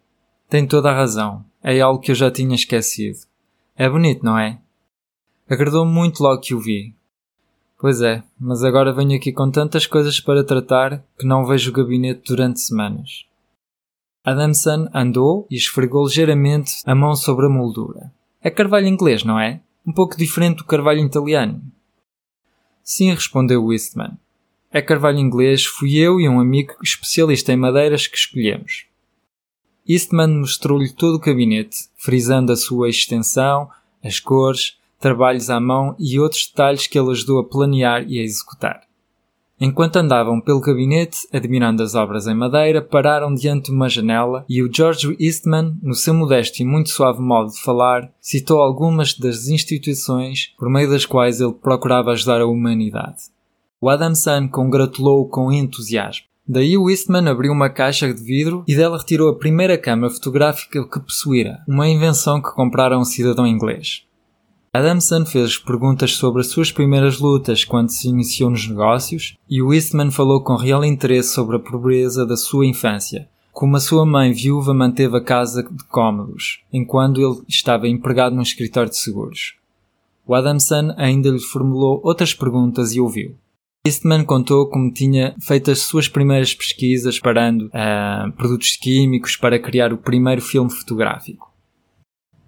Tem 0.49 0.67
toda 0.67 0.91
a 0.91 0.95
razão. 0.95 1.45
É 1.63 1.79
algo 1.81 2.01
que 2.01 2.13
eu 2.13 2.15
já 2.15 2.31
tinha 2.31 2.55
esquecido. 2.55 3.19
É 3.77 3.91
bonito, 3.91 4.25
não 4.25 4.39
é? 4.39 4.59
Agradou-me 5.51 5.93
muito 5.93 6.23
logo 6.23 6.41
que 6.41 6.55
o 6.55 6.61
vi. 6.61 6.95
Pois 7.79 8.01
é, 8.01 8.23
mas 8.41 8.65
agora 8.65 8.91
venho 8.91 9.15
aqui 9.15 9.33
com 9.33 9.51
tantas 9.51 9.87
coisas 9.87 10.19
para 10.19 10.43
tratar 10.43 11.05
que 11.19 11.27
não 11.27 11.45
vejo 11.45 11.69
o 11.69 11.75
gabinete 11.75 12.23
durante 12.27 12.61
semanas. 12.61 13.27
Adamson 14.25 14.89
andou 14.95 15.47
e 15.51 15.57
esfregou 15.57 16.07
ligeiramente 16.07 16.73
a 16.87 16.95
mão 16.95 17.15
sobre 17.15 17.45
a 17.45 17.51
moldura. 17.51 18.11
É 18.43 18.51
carvalho 18.51 18.89
inglês, 18.89 19.23
não 19.23 19.39
é? 19.39 19.61
Um 19.87 19.93
pouco 19.93 20.17
diferente 20.17 20.59
do 20.59 20.65
carvalho 20.65 21.05
italiano. 21.05 21.63
Sim, 22.83 23.13
respondeu 23.13 23.65
Wistman. 23.65 24.19
é 24.73 24.83
carvalho 24.83 25.19
inglês, 25.19 25.65
fui 25.65 25.97
eu 25.97 26.21
e 26.21 26.29
um 26.29 26.41
amigo 26.41 26.75
especialista 26.83 27.53
em 27.53 27.57
madeiras 27.57 28.07
que 28.07 28.17
escolhemos. 28.17 28.87
Eastman 29.89 30.39
mostrou-lhe 30.39 30.91
todo 30.91 31.17
o 31.17 31.19
gabinete, 31.19 31.89
frisando 31.97 32.53
a 32.53 32.57
sua 32.57 32.89
extensão, 32.89 33.71
as 34.03 34.19
cores, 34.19 34.79
trabalhos 34.99 35.51
à 35.51 35.61
mão 35.61 35.95
e 35.99 36.19
outros 36.19 36.47
detalhes 36.47 36.87
que 36.87 36.99
ele 36.99 37.11
ajudou 37.11 37.41
a 37.41 37.45
planear 37.45 38.05
e 38.09 38.19
a 38.19 38.23
executar. 38.23 38.83
Enquanto 39.65 39.95
andavam 39.95 40.41
pelo 40.41 40.61
gabinete, 40.61 41.19
admirando 41.33 41.85
as 41.85 41.95
obras 41.95 42.27
em 42.27 42.35
madeira, 42.35 42.83
pararam 42.83 43.33
diante 43.33 43.67
de 43.67 43.71
uma 43.71 43.89
janela 43.89 44.45
e 44.49 44.61
o 44.61 44.69
George 44.69 45.17
Eastman, 45.21 45.79
no 45.81 45.95
seu 45.95 46.13
modesto 46.13 46.61
e 46.61 46.65
muito 46.65 46.91
suave 46.91 47.21
modo 47.21 47.53
de 47.53 47.63
falar, 47.63 48.11
citou 48.21 48.61
algumas 48.61 49.15
das 49.15 49.47
instituições 49.47 50.53
por 50.59 50.69
meio 50.69 50.91
das 50.91 51.07
quais 51.07 51.41
ele 51.41 51.53
procurava 51.53 52.11
ajudar 52.11 52.41
a 52.41 52.47
humanidade. 52.47 53.31
O 53.81 53.89
Adamson 53.89 54.49
congratulou-o 54.49 55.29
com 55.29 55.53
entusiasmo. 55.53 56.27
Daí 56.45 56.77
o 56.77 56.91
Eastman 56.91 57.29
abriu 57.29 57.53
uma 57.53 57.71
caixa 57.71 58.13
de 58.13 58.21
vidro 58.21 58.65
e 58.67 58.75
dela 58.75 58.99
retirou 58.99 59.29
a 59.29 59.39
primeira 59.39 59.79
câmara 59.79 60.13
fotográfica 60.13 60.85
que 60.85 60.99
possuíra, 60.99 61.61
uma 61.69 61.89
invenção 61.89 62.43
que 62.43 62.53
comprara 62.53 62.99
um 62.99 63.05
cidadão 63.05 63.47
inglês. 63.47 64.03
Adamson 64.75 65.27
fez 65.27 65.59
perguntas 65.59 66.15
sobre 66.15 66.41
as 66.41 66.47
suas 66.47 66.73
primeiras 66.73 67.19
lutas 67.21 67.63
quando 67.63 67.91
se 67.91 68.09
iniciou 68.09 68.49
nos 68.49 68.67
negócios 68.67 69.37
e 69.47 69.61
Eastman 69.61 70.11
falou 70.11 70.43
com 70.43 70.57
real 70.57 70.83
interesse 70.83 71.35
sobre 71.35 71.57
a 71.57 71.59
pobreza 71.59 72.25
da 72.25 72.39
sua 72.39 72.65
infância, 72.65 73.29
como 73.53 73.77
a 73.77 73.81
sua 73.81 74.07
mãe 74.07 74.33
viúva 74.33 74.73
manteve 74.73 75.15
a 75.15 75.23
casa 75.23 75.63
de 75.63 75.85
cômodos, 75.91 76.63
enquanto 76.73 77.21
ele 77.21 77.43
estava 77.47 77.87
empregado 77.87 78.35
num 78.35 78.41
escritório 78.41 78.89
de 78.89 78.97
seguros. 78.97 79.57
O 80.27 80.35
Adamson 80.35 80.95
ainda 80.97 81.29
lhe 81.29 81.39
formulou 81.39 82.01
outras 82.03 82.33
perguntas 82.33 82.95
e 82.95 83.01
ouviu. 83.01 83.37
Eastman 83.87 84.25
contou 84.25 84.71
como 84.71 84.91
tinha 84.91 85.37
feito 85.39 85.71
as 85.71 85.81
suas 85.81 86.09
primeiras 86.09 86.55
pesquisas 86.55 87.21
parando 87.21 87.67
uh, 87.67 88.33
produtos 88.39 88.77
químicos 88.77 89.37
para 89.37 89.59
criar 89.59 89.93
o 89.93 89.99
primeiro 89.99 90.41
filme 90.41 90.71
fotográfico. 90.71 91.52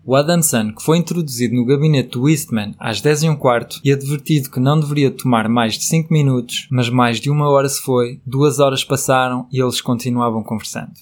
O 0.07 0.14
Adamson, 0.14 0.71
que 0.75 0.83
foi 0.83 0.99
introduzido 0.99 1.55
no 1.55 1.64
gabinete 1.64 2.11
do 2.11 2.29
Eastman 2.29 2.75
às 2.79 3.01
10 3.01 3.23
e 3.23 3.29
um 3.31 3.37
quarto 3.37 3.81
e 3.83 3.90
advertido 3.90 4.51
que 4.51 4.61
não 4.61 4.79
deveria 4.79 5.11
tomar 5.11 5.49
mais 5.49 5.79
de 5.79 5.85
5 5.85 6.12
minutos, 6.12 6.69
mas 6.71 6.90
mais 6.90 7.19
de 7.19 7.31
uma 7.31 7.49
hora 7.49 7.67
se 7.67 7.81
foi, 7.81 8.21
duas 8.27 8.59
horas 8.59 8.85
passaram 8.85 9.49
e 9.51 9.62
eles 9.62 9.81
continuavam 9.81 10.43
conversando. 10.43 10.93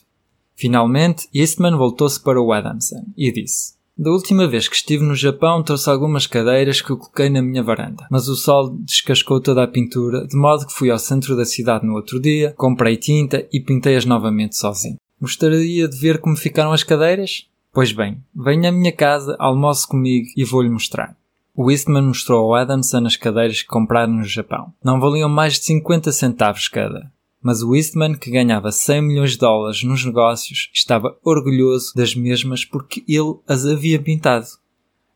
Finalmente, 0.54 1.28
Eastman 1.34 1.76
voltou-se 1.76 2.20
para 2.20 2.40
o 2.40 2.52
Adamson 2.52 3.04
e 3.16 3.32
disse: 3.32 3.74
Da 3.98 4.12
última 4.12 4.46
vez 4.46 4.68
que 4.68 4.76
estive 4.76 5.02
no 5.02 5.16
Japão 5.16 5.64
trouxe 5.64 5.90
algumas 5.90 6.28
cadeiras 6.28 6.80
que 6.80 6.90
eu 6.90 6.96
coloquei 6.96 7.28
na 7.28 7.42
minha 7.42 7.64
varanda, 7.64 8.06
mas 8.08 8.28
o 8.28 8.36
sol 8.36 8.76
descascou 8.84 9.40
toda 9.40 9.64
a 9.64 9.68
pintura, 9.68 10.28
de 10.28 10.36
modo 10.36 10.64
que 10.64 10.72
fui 10.72 10.90
ao 10.90 10.98
centro 11.00 11.36
da 11.36 11.44
cidade 11.44 11.84
no 11.84 11.94
outro 11.94 12.20
dia, 12.20 12.54
comprei 12.56 12.96
tinta 12.96 13.48
e 13.52 13.58
pintei-as 13.58 14.04
novamente 14.04 14.56
sozinho. 14.56 14.96
Gostaria 15.20 15.88
de 15.88 15.98
ver 15.98 16.18
como 16.18 16.36
ficaram 16.36 16.72
as 16.72 16.84
cadeiras? 16.84 17.48
Pois 17.72 17.90
bem, 17.90 18.22
venha 18.34 18.68
à 18.68 18.72
minha 18.72 18.92
casa, 18.92 19.34
almoce 19.38 19.88
comigo 19.88 20.28
e 20.36 20.44
vou-lhe 20.44 20.68
mostrar. 20.68 21.16
O 21.56 21.70
Eastman 21.70 22.02
mostrou 22.02 22.44
ao 22.44 22.54
Adamson 22.54 23.06
as 23.06 23.16
cadeiras 23.16 23.62
que 23.62 23.68
compraram 23.68 24.12
no 24.12 24.24
Japão. 24.24 24.74
Não 24.84 25.00
valiam 25.00 25.28
mais 25.28 25.54
de 25.54 25.64
50 25.64 26.12
centavos 26.12 26.68
cada. 26.68 27.10
Mas 27.40 27.62
o 27.62 27.74
Eastman, 27.74 28.14
que 28.14 28.30
ganhava 28.30 28.70
100 28.70 29.00
milhões 29.00 29.30
de 29.32 29.38
dólares 29.38 29.82
nos 29.84 30.04
negócios, 30.04 30.70
estava 30.74 31.16
orgulhoso 31.24 31.94
das 31.96 32.14
mesmas 32.14 32.62
porque 32.62 33.02
ele 33.08 33.36
as 33.48 33.64
havia 33.64 33.98
pintado. 33.98 34.46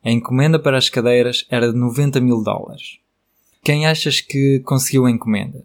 A 0.03 0.11
encomenda 0.11 0.59
para 0.59 0.79
as 0.79 0.89
cadeiras 0.89 1.47
era 1.51 1.71
de 1.71 1.79
90 1.79 2.21
mil 2.21 2.43
dólares. 2.43 2.99
Quem 3.63 3.87
achas 3.87 4.23
que 4.23 4.61
conseguiu 4.61 5.05
a 5.05 5.11
encomenda? 5.11 5.63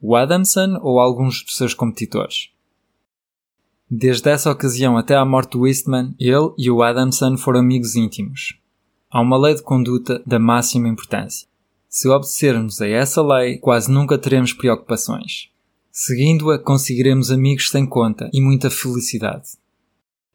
O 0.00 0.16
Adamson 0.16 0.80
ou 0.82 0.98
alguns 0.98 1.44
dos 1.44 1.56
seus 1.56 1.74
competidores? 1.74 2.50
Desde 3.96 4.28
essa 4.28 4.50
ocasião 4.50 4.96
até 4.96 5.14
à 5.14 5.24
morte 5.24 5.52
do 5.52 5.68
Eastman, 5.68 6.16
ele 6.18 6.50
e 6.58 6.68
o 6.68 6.82
Adamson 6.82 7.36
foram 7.36 7.60
amigos 7.60 7.94
íntimos. 7.94 8.58
Há 9.08 9.20
uma 9.20 9.38
lei 9.38 9.54
de 9.54 9.62
conduta 9.62 10.20
da 10.26 10.36
máxima 10.36 10.88
importância. 10.88 11.46
Se 11.88 12.08
obedecermos 12.08 12.80
a 12.80 12.88
essa 12.88 13.22
lei, 13.22 13.56
quase 13.58 13.88
nunca 13.88 14.18
teremos 14.18 14.52
preocupações. 14.52 15.48
Seguindo-a, 15.92 16.58
conseguiremos 16.58 17.30
amigos 17.30 17.70
sem 17.70 17.86
conta 17.86 18.28
e 18.32 18.40
muita 18.40 18.68
felicidade. 18.68 19.50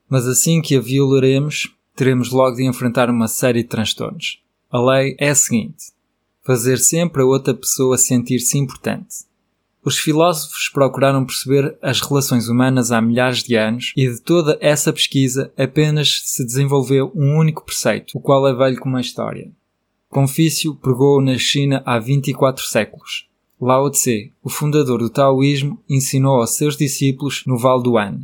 Mas 0.07 0.25
assim 0.25 0.61
que 0.61 0.77
a 0.77 0.79
violaremos, 0.79 1.67
teremos 1.97 2.31
logo 2.31 2.55
de 2.55 2.63
enfrentar 2.63 3.09
uma 3.09 3.27
série 3.27 3.61
de 3.61 3.67
transtornos. 3.67 4.41
A 4.71 4.79
lei 4.79 5.17
é 5.19 5.31
a 5.31 5.35
seguinte: 5.35 5.91
fazer 6.43 6.77
sempre 6.77 7.23
a 7.23 7.25
outra 7.25 7.53
pessoa 7.53 7.97
sentir-se 7.97 8.57
importante. 8.57 9.27
Os 9.83 9.97
filósofos 9.97 10.69
procuraram 10.69 11.25
perceber 11.25 11.77
as 11.81 12.01
relações 12.01 12.49
humanas 12.49 12.91
há 12.91 13.01
milhares 13.01 13.43
de 13.43 13.55
anos 13.55 13.93
e 13.95 14.07
de 14.09 14.21
toda 14.21 14.57
essa 14.59 14.91
pesquisa 14.91 15.51
apenas 15.57 16.21
se 16.25 16.45
desenvolveu 16.45 17.11
um 17.15 17.37
único 17.37 17.63
preceito, 17.63 18.17
o 18.17 18.19
qual 18.19 18.47
é 18.47 18.53
velho 18.53 18.79
como 18.79 18.97
a 18.97 19.01
história. 19.01 19.51
Confício 20.09 20.75
pregou 20.75 21.21
na 21.21 21.37
China 21.37 21.81
há 21.85 21.97
24 21.97 22.65
séculos. 22.65 23.27
Lao 23.61 23.89
Tse, 23.89 24.33
o 24.43 24.49
fundador 24.49 24.99
do 24.99 25.09
taoísmo, 25.09 25.79
ensinou 25.87 26.41
aos 26.41 26.51
seus 26.51 26.75
discípulos 26.75 27.43
no 27.45 27.57
Val 27.57 27.81
do 27.81 27.97
Han. 27.97 28.21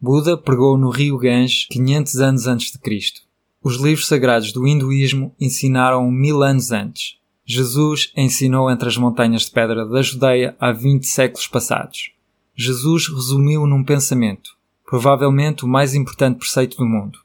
Buda 0.00 0.36
pregou 0.36 0.78
no 0.78 0.90
rio 0.90 1.18
Ganges 1.18 1.66
500 1.70 2.16
anos 2.20 2.46
antes 2.46 2.72
de 2.72 2.78
Cristo. 2.78 3.22
Os 3.62 3.76
livros 3.76 4.06
sagrados 4.06 4.52
do 4.52 4.66
hinduísmo 4.66 5.34
ensinaram 5.40 6.10
mil 6.10 6.42
anos 6.42 6.70
antes. 6.70 7.16
Jesus 7.48 8.12
ensinou 8.16 8.68
entre 8.68 8.88
as 8.88 8.96
montanhas 8.96 9.42
de 9.42 9.52
pedra 9.52 9.86
da 9.86 10.02
Judeia 10.02 10.56
há 10.58 10.72
20 10.72 11.06
séculos 11.06 11.46
passados. 11.46 12.10
Jesus 12.56 13.06
resumiu 13.06 13.68
num 13.68 13.84
pensamento, 13.84 14.56
provavelmente 14.84 15.64
o 15.64 15.68
mais 15.68 15.94
importante 15.94 16.40
preceito 16.40 16.76
do 16.76 16.84
mundo. 16.84 17.20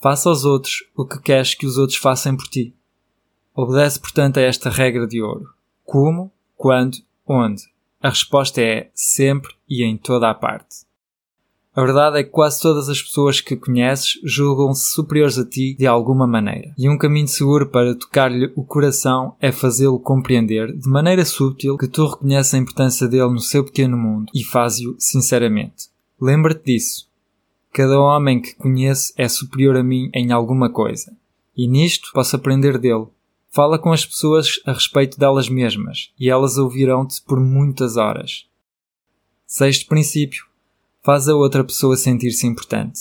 Faça 0.00 0.28
aos 0.28 0.44
outros 0.44 0.82
o 0.96 1.06
que 1.06 1.20
queres 1.20 1.54
que 1.54 1.66
os 1.66 1.78
outros 1.78 1.98
façam 1.98 2.36
por 2.36 2.48
ti. 2.48 2.74
Obedece, 3.54 4.00
portanto, 4.00 4.38
a 4.38 4.42
esta 4.42 4.70
regra 4.70 5.06
de 5.06 5.22
ouro. 5.22 5.54
Como, 5.84 6.32
quando, 6.56 6.98
onde? 7.24 7.62
A 8.02 8.08
resposta 8.08 8.60
é 8.60 8.90
sempre 8.92 9.54
e 9.68 9.84
em 9.84 9.96
toda 9.96 10.28
a 10.28 10.34
parte. 10.34 10.85
A 11.76 11.82
verdade 11.84 12.18
é 12.18 12.24
que 12.24 12.30
quase 12.30 12.58
todas 12.62 12.88
as 12.88 13.02
pessoas 13.02 13.42
que 13.42 13.54
conheces 13.54 14.18
julgam-se 14.24 14.94
superiores 14.94 15.36
a 15.36 15.44
ti 15.44 15.76
de 15.78 15.86
alguma 15.86 16.26
maneira. 16.26 16.72
E 16.78 16.88
um 16.88 16.96
caminho 16.96 17.28
seguro 17.28 17.68
para 17.68 17.94
tocar-lhe 17.94 18.50
o 18.56 18.64
coração 18.64 19.36
é 19.42 19.52
fazê-lo 19.52 20.00
compreender, 20.00 20.74
de 20.74 20.88
maneira 20.88 21.22
sutil, 21.22 21.76
que 21.76 21.86
tu 21.86 22.06
reconheces 22.06 22.54
a 22.54 22.58
importância 22.58 23.06
dele 23.06 23.28
no 23.28 23.40
seu 23.40 23.62
pequeno 23.62 23.94
mundo 23.94 24.32
e 24.34 24.42
fazes-o 24.42 24.96
sinceramente. 24.98 25.90
Lembra-te 26.18 26.64
disso. 26.64 27.10
Cada 27.74 28.00
homem 28.00 28.40
que 28.40 28.54
conheço 28.54 29.12
é 29.14 29.28
superior 29.28 29.76
a 29.76 29.82
mim 29.82 30.08
em 30.14 30.32
alguma 30.32 30.70
coisa. 30.70 31.14
E 31.54 31.68
nisto 31.68 32.10
posso 32.14 32.36
aprender 32.36 32.78
dele. 32.78 33.08
Fala 33.50 33.78
com 33.78 33.92
as 33.92 34.06
pessoas 34.06 34.62
a 34.64 34.72
respeito 34.72 35.18
delas 35.18 35.50
mesmas 35.50 36.10
e 36.18 36.30
elas 36.30 36.56
ouvirão-te 36.56 37.20
por 37.20 37.38
muitas 37.38 37.98
horas. 37.98 38.46
Sexto 39.46 39.86
princípio 39.86 40.45
faz 41.06 41.28
a 41.28 41.36
outra 41.36 41.62
pessoa 41.62 41.96
sentir-se 41.96 42.48
importante. 42.48 43.00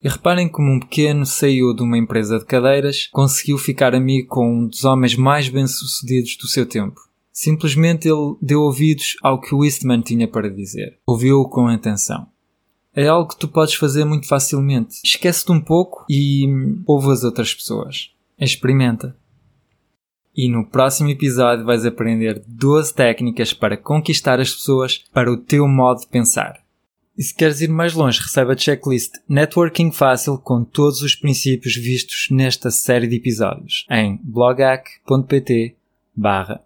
E 0.00 0.08
reparem 0.08 0.48
como 0.48 0.70
um 0.70 0.78
pequeno 0.78 1.26
CEO 1.26 1.74
de 1.74 1.82
uma 1.82 1.98
empresa 1.98 2.38
de 2.38 2.44
cadeiras 2.44 3.08
conseguiu 3.08 3.58
ficar 3.58 3.92
amigo 3.92 4.28
com 4.28 4.60
um 4.60 4.68
dos 4.68 4.84
homens 4.84 5.16
mais 5.16 5.48
bem-sucedidos 5.48 6.36
do 6.36 6.46
seu 6.46 6.64
tempo. 6.64 7.00
Simplesmente 7.32 8.08
ele 8.08 8.36
deu 8.40 8.60
ouvidos 8.60 9.16
ao 9.20 9.40
que 9.40 9.52
o 9.52 9.64
Eastman 9.64 10.00
tinha 10.00 10.28
para 10.28 10.48
dizer. 10.48 10.96
Ouviu-o 11.04 11.48
com 11.48 11.66
atenção. 11.66 12.28
É 12.94 13.08
algo 13.08 13.30
que 13.30 13.38
tu 13.38 13.48
podes 13.48 13.74
fazer 13.74 14.04
muito 14.04 14.28
facilmente. 14.28 15.00
Esquece-te 15.04 15.50
um 15.50 15.60
pouco 15.60 16.04
e 16.08 16.46
ouve 16.86 17.10
as 17.10 17.24
outras 17.24 17.52
pessoas. 17.52 18.12
Experimenta. 18.38 19.16
E 20.36 20.48
no 20.48 20.64
próximo 20.64 21.08
episódio 21.08 21.64
vais 21.64 21.84
aprender 21.84 22.42
12 22.46 22.94
técnicas 22.94 23.52
para 23.52 23.76
conquistar 23.76 24.38
as 24.38 24.54
pessoas 24.54 25.04
para 25.12 25.30
o 25.30 25.36
teu 25.36 25.66
modo 25.66 26.00
de 26.00 26.06
pensar. 26.06 26.59
E 27.20 27.22
se 27.22 27.34
queres 27.34 27.60
ir 27.60 27.68
mais 27.68 27.92
longe, 27.92 28.18
recebe 28.18 28.54
a 28.54 28.56
checklist 28.56 29.16
Networking 29.28 29.92
Fácil 29.92 30.38
com 30.38 30.64
todos 30.64 31.02
os 31.02 31.14
princípios 31.14 31.76
vistos 31.76 32.28
nesta 32.30 32.70
série 32.70 33.06
de 33.06 33.16
episódios 33.16 33.84
em 33.90 34.18
blogac.pt 34.22 35.76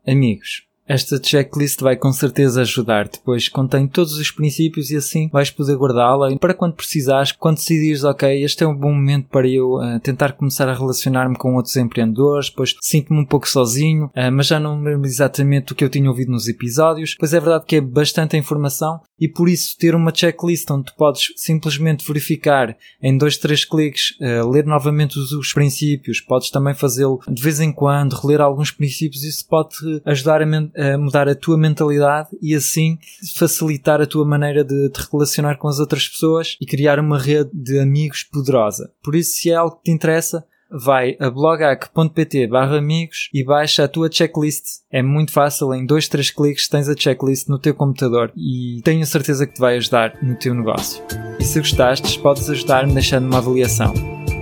amigos. 0.07 0.63
Esta 0.87 1.19
checklist 1.23 1.81
vai 1.81 1.97
com 1.97 2.13
certeza 2.13 2.61
ajudar-te, 2.61 3.19
pois 3.25 3.49
contém 3.49 3.89
todos 3.89 4.19
os 4.19 4.31
princípios 4.31 4.91
e 4.91 4.97
assim 4.97 5.31
vais 5.33 5.51
poder 5.51 5.77
guardá-la. 5.77 6.37
Para 6.37 6.53
quando 6.53 6.75
precisares, 6.75 7.33
quando 7.33 7.57
decidires, 7.57 8.05
ok, 8.05 8.45
este 8.45 8.65
é 8.65 8.67
um 8.67 8.77
bom 8.77 8.93
momento 8.93 9.29
para 9.31 9.49
eu 9.49 9.77
uh, 9.77 9.99
tentar 10.01 10.33
começar 10.33 10.69
a 10.69 10.75
relacionar-me 10.75 11.37
com 11.37 11.55
outros 11.55 11.75
empreendedores, 11.77 12.51
pois 12.51 12.75
sinto-me 12.83 13.21
um 13.21 13.25
pouco 13.25 13.49
sozinho, 13.49 14.07
uh, 14.07 14.31
mas 14.31 14.47
já 14.47 14.61
não 14.61 14.79
me 14.79 14.91
lembro 14.91 15.07
exatamente 15.07 15.69
do 15.69 15.75
que 15.75 15.83
eu 15.83 15.89
tinha 15.89 16.09
ouvido 16.09 16.33
nos 16.33 16.49
episódios, 16.49 17.17
pois 17.19 17.33
é 17.33 17.41
verdade 17.41 17.65
que 17.67 17.77
é 17.77 17.81
bastante 17.81 18.37
informação 18.37 19.01
e 19.19 19.27
por 19.27 19.49
isso 19.49 19.77
ter 19.79 19.95
uma 19.95 20.15
checklist 20.15 20.71
onde 20.71 20.87
tu 20.87 20.95
podes 20.97 21.33
simplesmente 21.37 22.07
verificar 22.07 22.77
em 23.03 23.17
dois, 23.17 23.39
três 23.39 23.65
cliques, 23.65 24.19
uh, 24.21 24.51
ler 24.51 24.67
novamente 24.67 25.19
os, 25.19 25.33
os 25.33 25.53
princípios, 25.55 26.21
podes 26.21 26.51
também 26.51 26.75
fazê-lo 26.75 27.21
de 27.27 27.43
vez 27.43 27.59
em 27.59 27.73
quando, 27.73 28.13
reler 28.15 28.43
alguns 28.43 28.71
princípios, 28.71 29.25
isso 29.25 29.47
pode 29.49 29.77
ajudar 30.05 30.43
a 30.43 30.47
a 30.77 30.99
mudar 30.99 31.29
a 31.29 31.35
tua 31.35 31.57
mentalidade 31.57 32.29
e 32.41 32.55
assim 32.55 32.99
facilitar 33.37 34.01
a 34.01 34.07
tua 34.07 34.25
maneira 34.25 34.65
de 34.65 34.89
te 34.91 35.01
relacionar 35.11 35.57
com 35.57 35.69
as 35.69 35.79
outras 35.79 36.09
pessoas 36.09 36.57
e 36.61 36.67
criar 36.67 36.99
uma 36.99 37.19
rede 37.19 37.51
de 37.53 37.79
amigos 37.79 38.23
poderosa. 38.23 38.91
Por 39.03 39.15
isso, 39.15 39.35
se 39.35 39.51
é 39.51 39.55
algo 39.55 39.77
que 39.77 39.85
te 39.85 39.91
interessa, 39.91 40.45
vai 40.71 41.17
a 41.21 41.31
blogac.pt 41.31 42.49
barra 42.49 42.79
amigos 42.79 43.29
e 43.33 43.45
baixa 43.45 43.85
a 43.85 43.89
tua 43.89 44.11
checklist. 44.11 44.65
É 44.91 45.03
muito 45.03 45.33
fácil, 45.33 45.73
em 45.73 45.87
dois, 45.87 46.09
três 46.09 46.31
cliques 46.31 46.69
tens 46.69 46.89
a 46.89 46.97
checklist 46.97 47.49
no 47.49 47.59
teu 47.59 47.75
computador 47.75 48.33
e 48.37 48.81
tenho 48.83 49.07
certeza 49.07 49.47
que 49.47 49.55
te 49.55 49.61
vai 49.61 49.77
ajudar 49.77 50.19
no 50.23 50.35
teu 50.37 50.55
negócio. 50.55 51.03
E 51.39 51.45
se 51.45 51.61
gostastes, 51.61 52.17
podes 52.17 52.51
ajudar-me 52.51 52.93
deixando 52.93 53.27
uma 53.27 53.39
avaliação. 53.39 53.95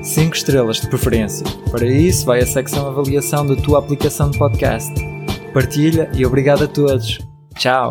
5 0.03 0.35
estrelas 0.35 0.81
de 0.81 0.89
preferência. 0.89 1.47
Para 1.71 1.87
isso, 1.87 2.27
vai 2.27 2.41
à 2.41 2.47
secção 2.47 2.89
avaliação 2.89 3.47
da 3.47 3.55
tua 3.55 3.79
aplicação 3.79 4.31
de 4.31 4.39
podcast. 4.39 5.12
Partilha 5.53 6.11
e 6.15 6.25
obrigado 6.25 6.65
a 6.65 6.69
todos. 6.69 7.19
Tchau! 7.55 7.91